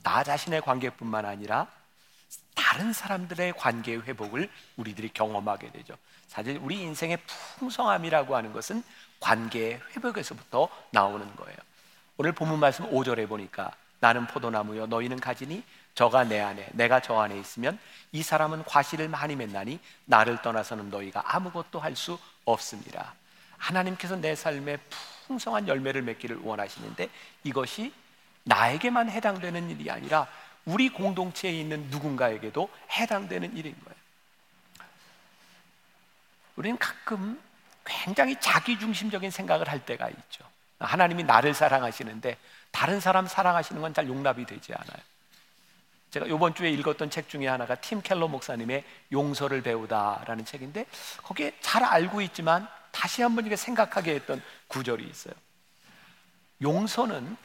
나 0.02 0.22
자신의 0.22 0.60
관계뿐만 0.62 1.24
아니라 1.24 1.66
다른 2.54 2.92
사람들의 2.92 3.54
관계의 3.54 4.02
회복을 4.02 4.50
우리들이 4.76 5.10
경험하게 5.12 5.72
되죠. 5.72 5.96
사실 6.26 6.58
우리 6.62 6.80
인생의 6.82 7.18
풍성함이라고 7.58 8.36
하는 8.36 8.52
것은 8.52 8.82
관계의 9.20 9.80
회복에서부터 9.96 10.68
나오는 10.90 11.24
거예요. 11.36 11.56
오늘 12.16 12.32
본문 12.32 12.60
말씀 12.60 12.90
5절에 12.90 13.28
보니까 13.28 13.70
나는 14.00 14.26
포도나무요 14.26 14.86
너희는 14.86 15.18
가지니 15.20 15.62
저가 15.94 16.24
내 16.24 16.40
안에 16.40 16.68
내가 16.72 17.00
저 17.00 17.18
안에 17.18 17.38
있으면 17.38 17.78
이 18.12 18.22
사람은 18.22 18.64
과실을 18.64 19.08
많이 19.08 19.36
맺나니 19.36 19.80
나를 20.04 20.42
떠나서는 20.42 20.90
너희가 20.90 21.22
아무것도 21.34 21.80
할 21.80 21.96
수 21.96 22.18
없습니다. 22.44 23.14
하나님께서 23.56 24.16
내 24.16 24.34
삶에 24.34 24.78
풍성한 25.26 25.66
열매를 25.66 26.02
맺기를 26.02 26.38
원하시는데 26.42 27.08
이것이 27.44 27.92
나에게만 28.48 29.10
해당되는 29.10 29.70
일이 29.70 29.90
아니라 29.90 30.26
우리 30.64 30.88
공동체에 30.88 31.52
있는 31.52 31.88
누군가에게도 31.90 32.68
해당되는 32.92 33.56
일인 33.56 33.74
거예요. 33.84 33.98
우리는 36.56 36.76
가끔 36.78 37.40
굉장히 37.84 38.36
자기중심적인 38.40 39.30
생각을 39.30 39.68
할 39.68 39.84
때가 39.84 40.08
있죠. 40.10 40.44
하나님이 40.78 41.24
나를 41.24 41.54
사랑하시는데 41.54 42.36
다른 42.70 43.00
사람 43.00 43.26
사랑하시는 43.26 43.80
건 43.80 43.94
잘 43.94 44.08
용납이 44.08 44.44
되지 44.44 44.72
않아요. 44.74 45.02
제가 46.10 46.26
이번 46.26 46.54
주에 46.54 46.70
읽었던 46.70 47.10
책 47.10 47.28
중에 47.28 47.46
하나가 47.46 47.74
팀 47.74 48.00
켈러 48.00 48.28
목사님의 48.28 48.84
용서를 49.12 49.62
배우다라는 49.62 50.44
책인데 50.44 50.86
거기에 51.22 51.52
잘 51.60 51.84
알고 51.84 52.20
있지만 52.22 52.66
다시 52.90 53.22
한번 53.22 53.46
이게 53.46 53.56
생각하게 53.56 54.14
했던 54.14 54.42
구절이 54.68 55.04
있어요. 55.04 55.34
용서는 56.62 57.36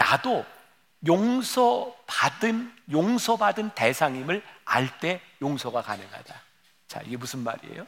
나도 0.00 0.46
용서받은 1.06 2.74
용서받은 2.90 3.70
대상임을 3.74 4.42
알 4.64 4.98
때 5.00 5.20
용서가 5.42 5.82
가능하다. 5.82 6.34
자, 6.88 7.00
이게 7.04 7.16
무슨 7.16 7.40
말이에요? 7.40 7.86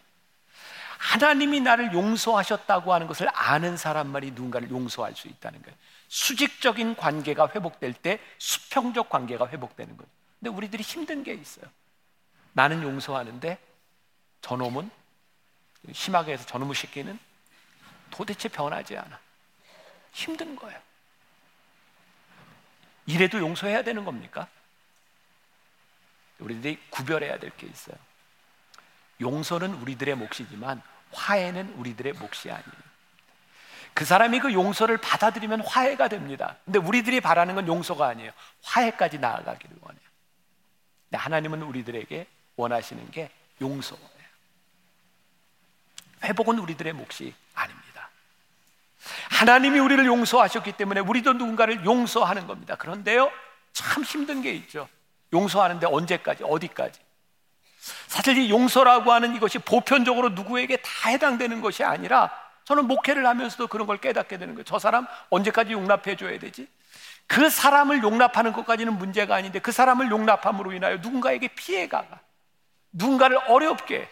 하나님이 0.98 1.60
나를 1.60 1.92
용서하셨다고 1.94 2.92
하는 2.92 3.06
것을 3.06 3.28
아는 3.32 3.76
사람만이 3.76 4.32
누군가를 4.32 4.70
용서할 4.70 5.16
수 5.16 5.26
있다는 5.26 5.62
거예요. 5.62 5.76
수직적인 6.08 6.96
관계가 6.96 7.48
회복될 7.54 7.94
때 7.94 8.20
수평적 8.38 9.08
관계가 9.08 9.48
회복되는 9.48 9.96
거예요. 9.96 10.10
근데 10.38 10.50
우리들이 10.50 10.82
힘든 10.82 11.24
게 11.24 11.32
있어요. 11.34 11.64
나는 12.52 12.82
용서하는데 12.82 13.58
저놈은 14.42 14.90
심하게 15.92 16.34
해서 16.34 16.44
저놈의 16.46 16.74
새끼는 16.74 17.18
도대체 18.10 18.48
변하지 18.48 18.96
않아. 18.98 19.18
힘든 20.12 20.54
거예요. 20.54 20.78
이래도 23.06 23.38
용서해야 23.38 23.82
되는 23.82 24.04
겁니까? 24.04 24.48
우리들이 26.38 26.78
구별해야 26.90 27.38
될 27.38 27.50
게 27.56 27.66
있어요. 27.66 27.96
용서는 29.20 29.74
우리들의 29.74 30.14
몫이지만 30.16 30.82
화해는 31.12 31.74
우리들의 31.74 32.14
몫이 32.14 32.50
아니에요. 32.50 32.82
그 33.94 34.04
사람이 34.04 34.40
그 34.40 34.52
용서를 34.52 34.96
받아들이면 34.96 35.60
화해가 35.60 36.08
됩니다. 36.08 36.56
근데 36.64 36.78
우리들이 36.78 37.20
바라는 37.20 37.54
건 37.54 37.66
용서가 37.68 38.08
아니에요. 38.08 38.32
화해까지 38.62 39.18
나아가기를 39.18 39.76
원해요. 39.80 40.02
근데 41.04 41.18
하나님은 41.18 41.62
우리들에게 41.62 42.26
원하시는 42.56 43.10
게 43.10 43.30
용서예요. 43.60 44.12
회복은 46.24 46.58
우리들의 46.58 46.92
몫이 46.94 47.34
아닙니다. 47.54 47.81
하나님이 49.30 49.78
우리를 49.78 50.04
용서하셨기 50.04 50.72
때문에 50.72 51.00
우리도 51.00 51.34
누군가를 51.34 51.84
용서하는 51.84 52.46
겁니다. 52.46 52.76
그런데요, 52.76 53.30
참 53.72 54.02
힘든 54.02 54.42
게 54.42 54.52
있죠. 54.52 54.88
용서하는데 55.32 55.86
언제까지, 55.86 56.44
어디까지? 56.44 57.00
사실 58.06 58.38
이 58.38 58.50
용서라고 58.50 59.12
하는 59.12 59.34
이것이 59.34 59.58
보편적으로 59.58 60.30
누구에게 60.30 60.76
다 60.76 61.08
해당되는 61.08 61.60
것이 61.60 61.82
아니라 61.82 62.30
저는 62.64 62.86
목회를 62.86 63.26
하면서도 63.26 63.66
그런 63.66 63.86
걸 63.86 63.98
깨닫게 63.98 64.38
되는 64.38 64.54
거예요. 64.54 64.64
저 64.64 64.78
사람 64.78 65.06
언제까지 65.30 65.72
용납해 65.72 66.16
줘야 66.16 66.38
되지? 66.38 66.68
그 67.26 67.50
사람을 67.50 68.02
용납하는 68.02 68.52
것까지는 68.52 68.98
문제가 68.98 69.34
아닌데 69.34 69.58
그 69.58 69.72
사람을 69.72 70.10
용납함으로 70.10 70.72
인하여 70.72 70.96
누군가에게 70.98 71.48
피해가 71.48 72.06
가. 72.06 72.20
누군가를 72.92 73.38
어렵게 73.48 74.08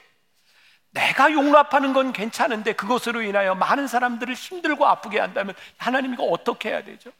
내가 0.93 1.33
용납하는 1.33 1.93
건 1.93 2.13
괜찮은데 2.13 2.73
그것으로 2.73 3.23
인하여 3.23 3.55
많은 3.55 3.87
사람들을 3.87 4.35
힘들고 4.35 4.87
아프게 4.87 5.21
한다면 5.21 5.55
하나님 5.77 6.15
이거 6.15 6.25
어떻게 6.25 6.71
해야 6.71 6.83
되죠? 6.83 7.11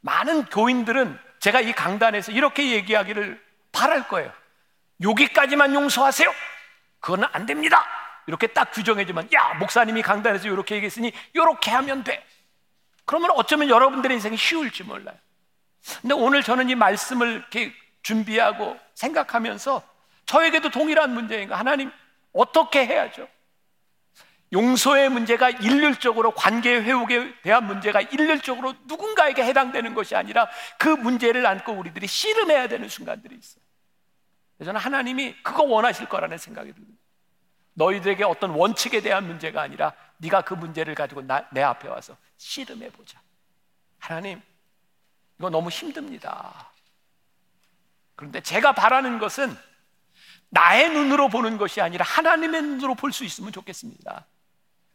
많은 0.00 0.46
교인들은 0.46 1.18
제가 1.40 1.60
이 1.60 1.72
강단에서 1.72 2.32
이렇게 2.32 2.72
얘기하기를 2.72 3.42
바랄 3.72 4.08
거예요. 4.08 4.32
여기까지만 5.02 5.74
용서하세요. 5.74 6.32
그건 7.00 7.24
안 7.32 7.46
됩니다. 7.46 7.86
이렇게 8.26 8.46
딱 8.48 8.72
규정해주면 8.72 9.30
야 9.32 9.54
목사님이 9.54 10.02
강단에서 10.02 10.48
이렇게 10.48 10.76
얘기했으니 10.76 11.12
이렇게 11.32 11.70
하면 11.70 12.04
돼. 12.04 12.24
그러면 13.04 13.30
어쩌면 13.34 13.68
여러분들의 13.68 14.16
인생이 14.16 14.36
쉬울지 14.36 14.84
몰라요. 14.84 15.16
근데 16.00 16.14
오늘 16.14 16.42
저는 16.42 16.68
이 16.68 16.74
말씀을 16.74 17.32
이렇게 17.32 17.72
준비하고 18.02 18.78
생각하면서 18.94 19.82
저에게도 20.26 20.70
동일한 20.70 21.14
문제인가 21.14 21.58
하나님 21.58 21.90
어떻게 22.32 22.86
해야죠? 22.86 23.28
용서의 24.52 25.10
문제가 25.10 25.50
일률적으로 25.50 26.30
관계 26.32 26.80
회복에 26.80 27.34
대한 27.42 27.66
문제가 27.66 28.00
일률적으로 28.00 28.74
누군가에게 28.86 29.44
해당되는 29.44 29.94
것이 29.94 30.16
아니라 30.16 30.48
그 30.78 30.88
문제를 30.88 31.44
안고 31.46 31.72
우리들이 31.72 32.06
씨름해야 32.06 32.68
되는 32.68 32.88
순간들이 32.88 33.36
있어요. 33.36 33.62
저는 34.64 34.80
하나님이 34.80 35.36
그거 35.42 35.64
원하실 35.64 36.08
거라는 36.08 36.38
생각이 36.38 36.72
듭니다. 36.72 36.98
너희들에게 37.74 38.24
어떤 38.24 38.50
원칙에 38.50 39.00
대한 39.00 39.26
문제가 39.26 39.62
아니라 39.62 39.92
네가 40.16 40.42
그 40.42 40.54
문제를 40.54 40.94
가지고 40.94 41.22
나, 41.22 41.46
내 41.52 41.62
앞에 41.62 41.86
와서 41.88 42.16
씨름해 42.38 42.90
보자. 42.90 43.20
하나님, 43.98 44.40
이거 45.38 45.50
너무 45.50 45.68
힘듭니다. 45.68 46.70
그런데 48.16 48.40
제가 48.40 48.72
바라는 48.72 49.18
것은 49.18 49.56
나의 50.50 50.90
눈으로 50.90 51.28
보는 51.28 51.58
것이 51.58 51.80
아니라 51.80 52.04
하나님의 52.04 52.62
눈으로 52.62 52.94
볼 52.94 53.12
수 53.12 53.24
있으면 53.24 53.52
좋겠습니다. 53.52 54.26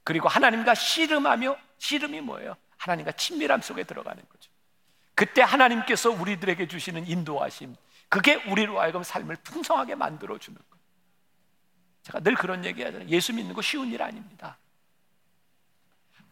그리고 0.04 0.28
하나님과 0.28 0.76
씨름하며 0.76 1.56
씨름이 1.78 2.22
뭐예요? 2.22 2.56
하나님과 2.78 3.14
친밀함 3.14 3.62
속에 3.62 3.84
들어가는 3.84 4.22
거죠. 4.30 4.52
그때 5.16 5.42
하나님께서 5.42 6.10
우리들에게 6.10 6.68
주시는 6.68 7.08
인도하심, 7.08 7.76
그게 8.10 8.36
우리로 8.36 8.80
하여금 8.82 9.04
삶을 9.04 9.38
풍성하게 9.38 9.96
만들어 9.96 10.38
주는 10.38 10.58
거예요. 10.58 10.84
제가 12.04 12.20
늘 12.20 12.36
그런 12.36 12.66
얘기 12.66 12.84
하잖아요. 12.84 13.08
예수 13.10 13.32
믿는 13.34 13.54
거 13.54 13.62
쉬운 13.62 13.92
일 13.92 14.02
아닙니다. 14.02 14.58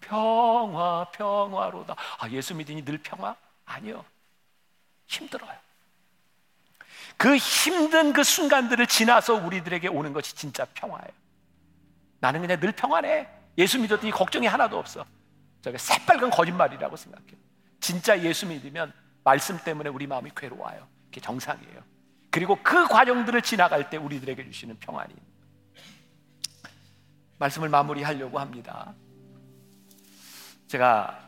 평화, 0.02 1.06
평화로다. 1.12 1.96
아, 2.20 2.30
예수 2.30 2.56
믿으니 2.56 2.84
늘 2.84 2.98
평화? 2.98 3.36
아니요. 3.66 4.04
힘들어요. 5.08 5.56
그 7.18 7.36
힘든 7.38 8.14
그 8.14 8.24
순간들을 8.24 8.88
지나서 8.88 9.36
우리들에게 9.36 9.88
오는 9.90 10.14
것이 10.14 10.36
진짜 10.36 10.66
평화예요. 10.74 11.12
나는 12.20 12.42
그냥 12.42 12.60
늘 12.60 12.72
평안해. 12.72 13.28
예수 13.58 13.80
믿었더니 13.80 14.12
걱정이 14.12 14.48
하나도 14.48 14.78
없어. 14.78 15.06
저게 15.62 15.78
새빨간 15.78 16.30
거짓말이라고 16.32 16.96
생각해요. 16.96 17.38
진짜 17.80 18.20
예수 18.22 18.48
믿으면 18.48 18.94
말씀 19.24 19.58
때문에 19.58 19.90
우리 19.90 20.08
마음이 20.08 20.32
괴로워요. 20.36 20.88
그게 21.06 21.22
정상이에요. 21.22 21.84
그리고 22.32 22.58
그 22.64 22.88
과정들을 22.88 23.42
지나갈 23.42 23.90
때 23.90 23.98
우리들에게 23.98 24.44
주시는 24.46 24.80
평안이 24.80 25.14
말씀을 27.38 27.70
마무리하려고 27.70 28.40
합니다. 28.40 28.94
제가 30.68 31.20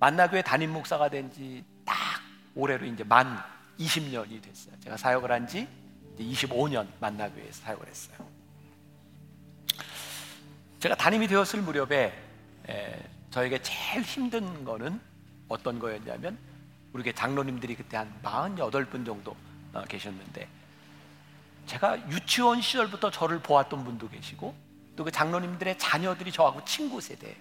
만나교회 0.00 0.42
담임 0.42 0.72
목사가 0.72 1.08
된 1.08 1.30
지 1.30 1.64
딱 1.84 1.96
올해로 2.54 2.86
이제 2.86 3.04
만 3.04 3.38
20년이 3.78 4.42
됐어요. 4.42 4.74
제가 4.80 4.96
사역을 4.96 5.30
한 5.30 5.46
지 5.46 5.68
25년 6.18 6.86
만나교회에서 7.00 7.62
사역을 7.62 7.88
했어요. 7.88 8.16
제가 10.78 10.94
담임이 10.94 11.26
되었을 11.28 11.62
무렵에 11.62 12.12
에, 12.68 13.08
저에게 13.30 13.60
제일 13.62 14.02
힘든 14.02 14.64
거는 14.64 15.00
어떤 15.48 15.78
거였냐면 15.78 16.38
우리 16.92 17.12
장로님들이 17.12 17.74
그때 17.74 17.96
한 17.96 18.12
48분 18.22 19.04
정도 19.04 19.34
어, 19.72 19.82
계셨는데 19.84 20.46
제가 21.66 22.08
유치원 22.10 22.60
시절부터 22.62 23.10
저를 23.10 23.40
보았던 23.40 23.84
분도 23.84 24.08
계시고 24.08 24.54
또 24.96 25.02
그 25.04 25.10
장로님들의 25.10 25.76
자녀들이 25.78 26.30
저하고 26.30 26.64
친구 26.64 27.00
세대예요. 27.00 27.34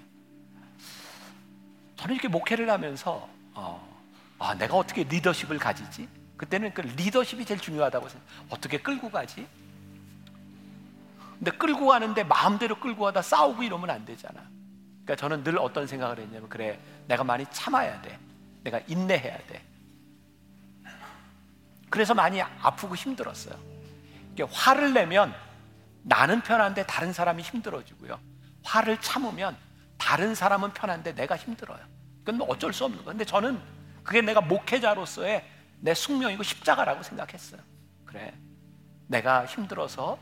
저는 1.98 2.16
이렇게 2.16 2.28
목회를 2.28 2.68
하면서 2.72 3.30
어, 3.54 4.02
아, 4.40 4.56
내가 4.56 4.76
어떻게 4.76 5.04
리더십을 5.04 5.60
가지지? 5.60 6.08
그때는 6.38 6.74
그 6.74 6.82
리더십이 6.82 7.46
제일 7.46 7.60
중요하다고 7.60 8.10
생각. 8.10 8.26
어떻게 8.50 8.78
끌고 8.80 9.10
가지? 9.10 9.48
근데 11.38 11.52
끌고 11.52 11.88
가는데 11.88 12.24
마음대로 12.24 12.80
끌고 12.80 13.04
가다 13.06 13.22
싸우고 13.22 13.64
이러면 13.64 13.90
안 13.90 14.06
되잖아. 14.06 14.42
그러니까 15.04 15.16
저는 15.16 15.44
늘 15.44 15.58
어떤 15.58 15.88
생각을 15.88 16.20
했냐면 16.20 16.50
그래 16.50 16.80
내가 17.08 17.24
많이 17.24 17.46
참아야 17.52 18.02
돼. 18.02 18.18
내가 18.64 18.80
인내해야 18.88 19.38
돼. 19.48 19.62
그래서 21.90 22.14
많이 22.14 22.42
아프고 22.42 22.96
힘들었어요. 22.96 23.56
화를 24.50 24.94
내면 24.94 25.34
나는 26.02 26.42
편한데 26.42 26.86
다른 26.86 27.14
사람이 27.14 27.44
힘들어지고요. 27.44 28.20
화를 28.64 29.00
참으면 29.00 29.56
다른 29.98 30.34
사람은 30.34 30.74
편한데 30.74 31.14
내가 31.14 31.38
힘들어요. 31.38 31.80
그건 32.20 32.38
뭐 32.38 32.48
어쩔 32.48 32.74
수 32.74 32.86
없는 32.86 33.00
거예요. 33.00 33.12
근데 33.12 33.26
저는 33.26 33.60
그게 34.04 34.22
내가 34.22 34.42
목회자로서의 34.42 35.46
내 35.84 35.94
숙명이고 35.94 36.44
십자가라고 36.44 37.04
생각했어요. 37.04 37.62
그래. 38.06 38.34
내가 39.08 39.46
힘들어서 39.46 40.18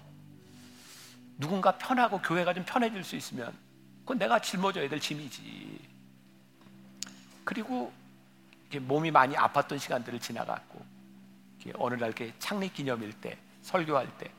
누군가 1.38 1.78
편하고 1.78 2.22
교회가 2.22 2.54
좀 2.54 2.66
편해질 2.66 3.04
수 3.04 3.16
있으면 3.16 3.54
그건 4.02 4.18
내가 4.18 4.40
짊어져야 4.40 4.90
될 4.90 5.00
짐이지. 5.00 5.90
그리고 7.44 7.94
몸이 8.74 9.12
많이 9.12 9.36
아팠던 9.36 9.80
시간들을 9.80 10.20
지나갔고 10.20 10.84
어느 11.76 11.94
날 11.96 12.10
이렇게 12.10 12.34
창립 12.40 12.74
기념일 12.74 13.14
때 13.14 13.38
설교할 13.62 14.18
때 14.18 14.32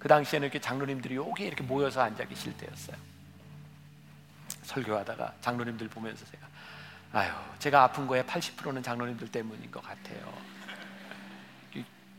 그 0.00 0.08
당시에는 0.08 0.46
이렇게 0.46 0.58
장로님들이 0.58 1.14
여기 1.16 1.44
이렇게 1.44 1.62
모여서 1.62 2.00
앉아 2.00 2.24
계실 2.24 2.56
때였어요. 2.56 2.96
설교하다가 4.62 5.34
장로님들 5.42 5.88
보면서 5.88 6.24
제가 6.24 6.48
아유 7.12 7.30
제가 7.58 7.84
아픈 7.84 8.06
거에 8.06 8.22
80%는 8.22 8.82
장로님들 8.82 9.30
때문인 9.30 9.70
것 9.70 9.82
같아요. 9.82 10.32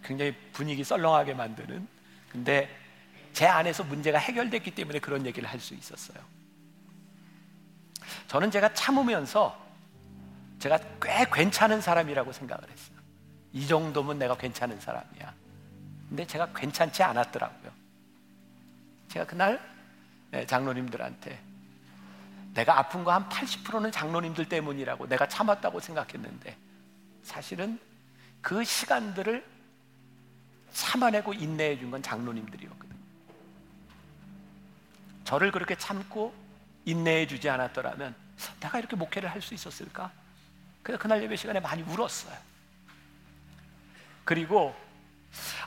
굉장히 0.03 0.35
분위기 0.51 0.83
썰렁하게 0.83 1.33
만드는 1.35 1.87
근데 2.29 2.69
제 3.33 3.45
안에서 3.45 3.83
문제가 3.83 4.17
해결됐기 4.17 4.71
때문에 4.71 4.99
그런 4.99 5.25
얘기를 5.25 5.47
할 5.49 5.59
수 5.59 5.73
있었어요. 5.73 6.17
저는 8.27 8.51
제가 8.51 8.73
참으면서 8.73 9.59
제가 10.59 10.79
꽤 11.01 11.25
괜찮은 11.31 11.81
사람이라고 11.81 12.31
생각을 12.31 12.69
했어요. 12.69 12.97
이 13.53 13.67
정도면 13.67 14.19
내가 14.19 14.35
괜찮은 14.35 14.79
사람이야. 14.79 15.33
근데 16.09 16.25
제가 16.25 16.51
괜찮지 16.53 17.03
않았더라고요. 17.03 17.71
제가 19.09 19.25
그날 19.25 19.59
네, 20.31 20.45
장로님들한테 20.45 21.50
내가 22.53 22.77
아픈 22.79 23.03
거 23.03 23.11
한 23.11 23.27
80%는 23.29 23.91
장로님들 23.91 24.49
때문이라고 24.49 25.07
내가 25.07 25.27
참았다고 25.27 25.79
생각했는데 25.79 26.57
사실은 27.23 27.79
그 28.41 28.63
시간들을 28.63 29.45
참아내고 30.73 31.33
인내해 31.33 31.77
준 31.77 31.91
건 31.91 32.01
장로님들이었거든요. 32.01 32.91
저를 35.23 35.51
그렇게 35.51 35.75
참고 35.75 36.33
인내해 36.85 37.27
주지 37.27 37.49
않았더라면 37.49 38.15
내가 38.59 38.79
이렇게 38.79 38.95
목회를 38.95 39.29
할 39.29 39.41
수 39.41 39.53
있었을까? 39.53 40.11
그래서 40.83 41.01
그날 41.01 41.21
예배 41.23 41.35
시간에 41.35 41.59
많이 41.59 41.83
울었어요. 41.83 42.35
그리고 44.25 44.75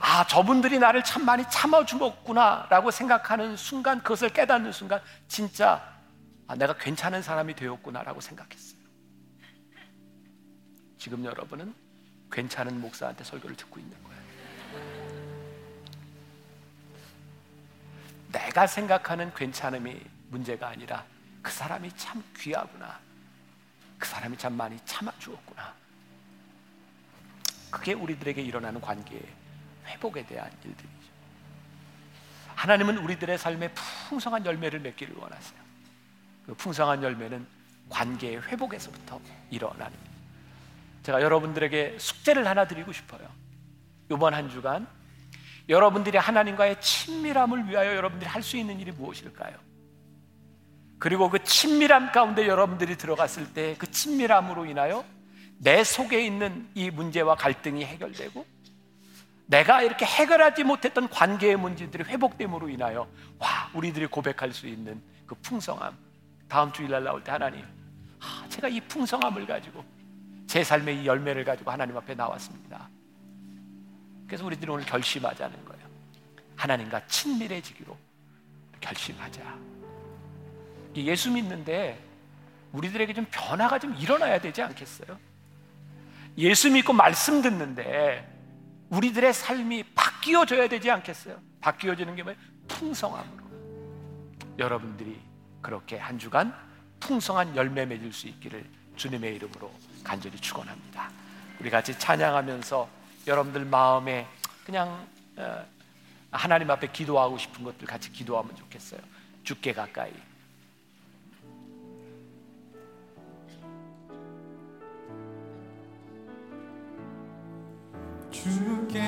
아 0.01 0.27
저분들이 0.27 0.79
나를 0.79 1.03
참 1.05 1.25
많이 1.25 1.45
참아주었구나라고 1.49 2.91
생각하는 2.91 3.57
순간 3.57 4.03
그것을 4.03 4.31
깨닫는 4.31 4.73
순간 4.73 5.01
진짜 5.29 5.94
아, 6.47 6.55
내가 6.57 6.77
괜찮은 6.77 7.23
사람이 7.23 7.55
되었구나라고 7.55 8.21
생각했어요. 8.21 8.81
지금 10.99 11.25
여러분은 11.25 11.75
괜찮은 12.31 12.81
목사한테 12.81 13.25
설교를 13.25 13.57
듣고 13.57 13.81
있는 13.81 13.97
거예요. 14.03 14.15
내가 18.33 18.67
생각하는 18.67 19.33
괜찮음이 19.35 20.01
문제가 20.29 20.69
아니라 20.69 21.05
그 21.41 21.53
사람이 21.53 21.91
참 21.97 22.23
귀하구나. 22.37 22.99
그 23.99 24.09
사람이 24.09 24.37
참 24.37 24.55
많이 24.55 24.79
참아주었구나. 24.85 25.75
그게 27.71 27.93
우리들에게 27.93 28.43
일어나는 28.43 28.81
관계의 28.81 29.23
회복에 29.87 30.27
대한 30.27 30.51
일들이죠. 30.65 31.05
하나님은 32.55 32.99
우리들의 32.99 33.39
삶에 33.39 33.73
풍성한 34.09 34.45
열매를 34.47 34.81
맺기를 34.81 35.15
원하세요. 35.17 35.64
그 36.47 36.55
풍성한 36.55 37.03
열매는 37.03 37.47
관계의 37.89 38.43
회복에서부터 38.43 39.21
일어나는 39.51 39.97
제가 41.03 41.21
여러분들에게 41.23 41.97
숙제를 41.99 42.47
하나 42.47 42.67
드리고 42.67 42.93
싶어요. 42.93 43.29
이번 44.11 44.35
한 44.35 44.49
주간 44.49 44.87
여러분들이 45.69 46.19
하나님과의 46.19 46.81
친밀함을 46.81 47.69
위하여 47.69 47.97
여러분들이 47.97 48.29
할 48.29 48.43
수 48.43 48.57
있는 48.57 48.79
일이 48.81 48.93
무엇일까요? 48.93 49.57
그리고 50.99 51.29
그 51.31 51.43
친밀함 51.43 52.13
가운데 52.13 52.47
여러분들이 52.47 52.97
들어갔을 52.97 53.53
때 53.53 53.77
그 53.79 53.91
친밀함으로 53.91 54.67
인하여 54.67 55.05
내 55.59 55.85
속에 55.85 56.25
있는 56.25 56.69
이 56.75 56.91
문제와 56.91 57.37
갈등이 57.37 57.85
해결되고 57.85 58.45
내가 59.47 59.83
이렇게 59.83 60.05
해결하지 60.07 60.65
못했던 60.65 61.09
관계의 61.09 61.57
문제들이 61.57 62.05
회복됨으로 62.05 62.69
인하여 62.71 63.07
와 63.39 63.71
우리들이 63.75 64.07
고백할 64.07 64.53
수 64.53 64.67
있는 64.67 65.03
그 65.27 65.35
풍성함 65.37 65.97
다음 66.55 66.71
주일날 66.71 67.03
나올 67.03 67.25
때 67.25 67.33
하나님 67.33 67.65
아, 68.21 68.47
제가 68.49 68.69
이 68.69 68.81
풍성함을 68.83 69.45
가지고 69.45 69.85
제 70.47 70.63
삶의 70.63 71.03
이 71.03 71.07
열매를 71.07 71.45
가지고 71.45 71.73
하나님 71.73 71.97
앞에 71.97 72.15
나왔습니다 72.15 72.89
그래서 74.25 74.47
우리들이 74.47 74.71
오늘 74.71 74.87
결심하자는 74.87 75.65
거예요 75.65 75.85
하나님과 76.55 77.09
친밀해지기로 77.09 77.99
결심하자 78.81 79.43
예수 80.95 81.33
믿는데 81.33 82.01
우리들에게 82.71 83.13
좀 83.15 83.27
변화가 83.33 83.81
좀 83.81 83.93
일어나야 83.97 84.39
되지 84.39 84.63
않겠어요? 84.63 85.19
예수 86.39 86.71
믿고 86.71 86.93
말씀 86.93 87.43
듣는데 87.43 88.33
우리들의 88.91 89.33
삶이 89.33 89.83
바뀌어져야 89.93 90.69
되지 90.69 90.89
않겠어요? 90.89 91.37
바뀌어지는 91.61 92.15
게 92.15 92.23
뭐예요? 92.23 92.39
풍성함으로. 92.69 93.45
여러분들이 94.57 95.34
그렇게 95.65 95.97
한 95.97 96.19
주간 96.19 96.55
풍성한 97.01 97.57
열매 97.57 97.87
맺을 97.87 98.13
수 98.13 98.29
있기를 98.29 98.65
주님의 98.97 99.37
이름으로 99.37 99.73
간절히 100.05 100.39
축원합니다. 100.39 101.11
우리 101.59 101.71
같이 101.71 101.99
찬양하면서 101.99 102.89
여러분들 103.27 103.65
마음에 103.65 104.27
그냥 104.67 105.09
어, 105.37 105.65
하나님 106.31 106.71
앞에 106.71 106.89
기도하고 106.93 107.39
싶은 107.39 107.65
것들 107.65 107.87
같이 107.87 108.13
기도하면 108.13 108.55
좋겠어요. 108.55 109.01
죽게 109.43 109.73
가까이. 109.73 110.13
주께 118.31 119.01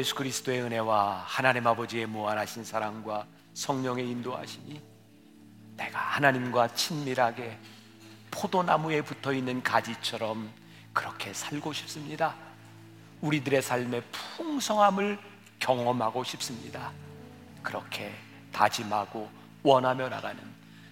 예수 0.02 0.16
그리스도의 0.16 0.62
은혜와 0.62 1.22
하나님 1.28 1.64
아버지의 1.64 2.06
무한하신 2.06 2.64
사랑과 2.64 3.24
성령의 3.54 4.10
인도하심이 4.10 4.82
내가 5.76 5.96
하나님과 5.96 6.74
친밀하게 6.74 7.56
포도나무에 8.32 9.02
붙어 9.02 9.32
있는 9.32 9.62
가지처럼 9.62 10.50
그렇게 10.92 11.32
살고 11.32 11.72
싶습니다. 11.72 12.34
우리들의 13.20 13.62
삶의 13.62 14.02
풍성함을 14.10 15.20
경험하고 15.60 16.24
싶습니다. 16.24 16.90
그렇게 17.62 18.12
다짐하고 18.50 19.30
원하며 19.62 20.08
나가는 20.08 20.42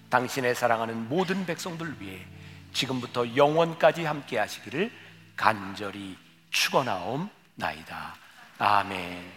당신의 0.09 0.55
사랑하는 0.55 1.09
모든 1.09 1.45
백성들 1.45 1.99
위해 1.99 2.25
지금부터 2.71 3.35
영원까지 3.35 4.05
함께 4.05 4.37
하시기를 4.37 4.89
간절히 5.35 6.17
축원하옵나이다. 6.49 8.20
아멘. 8.63 9.31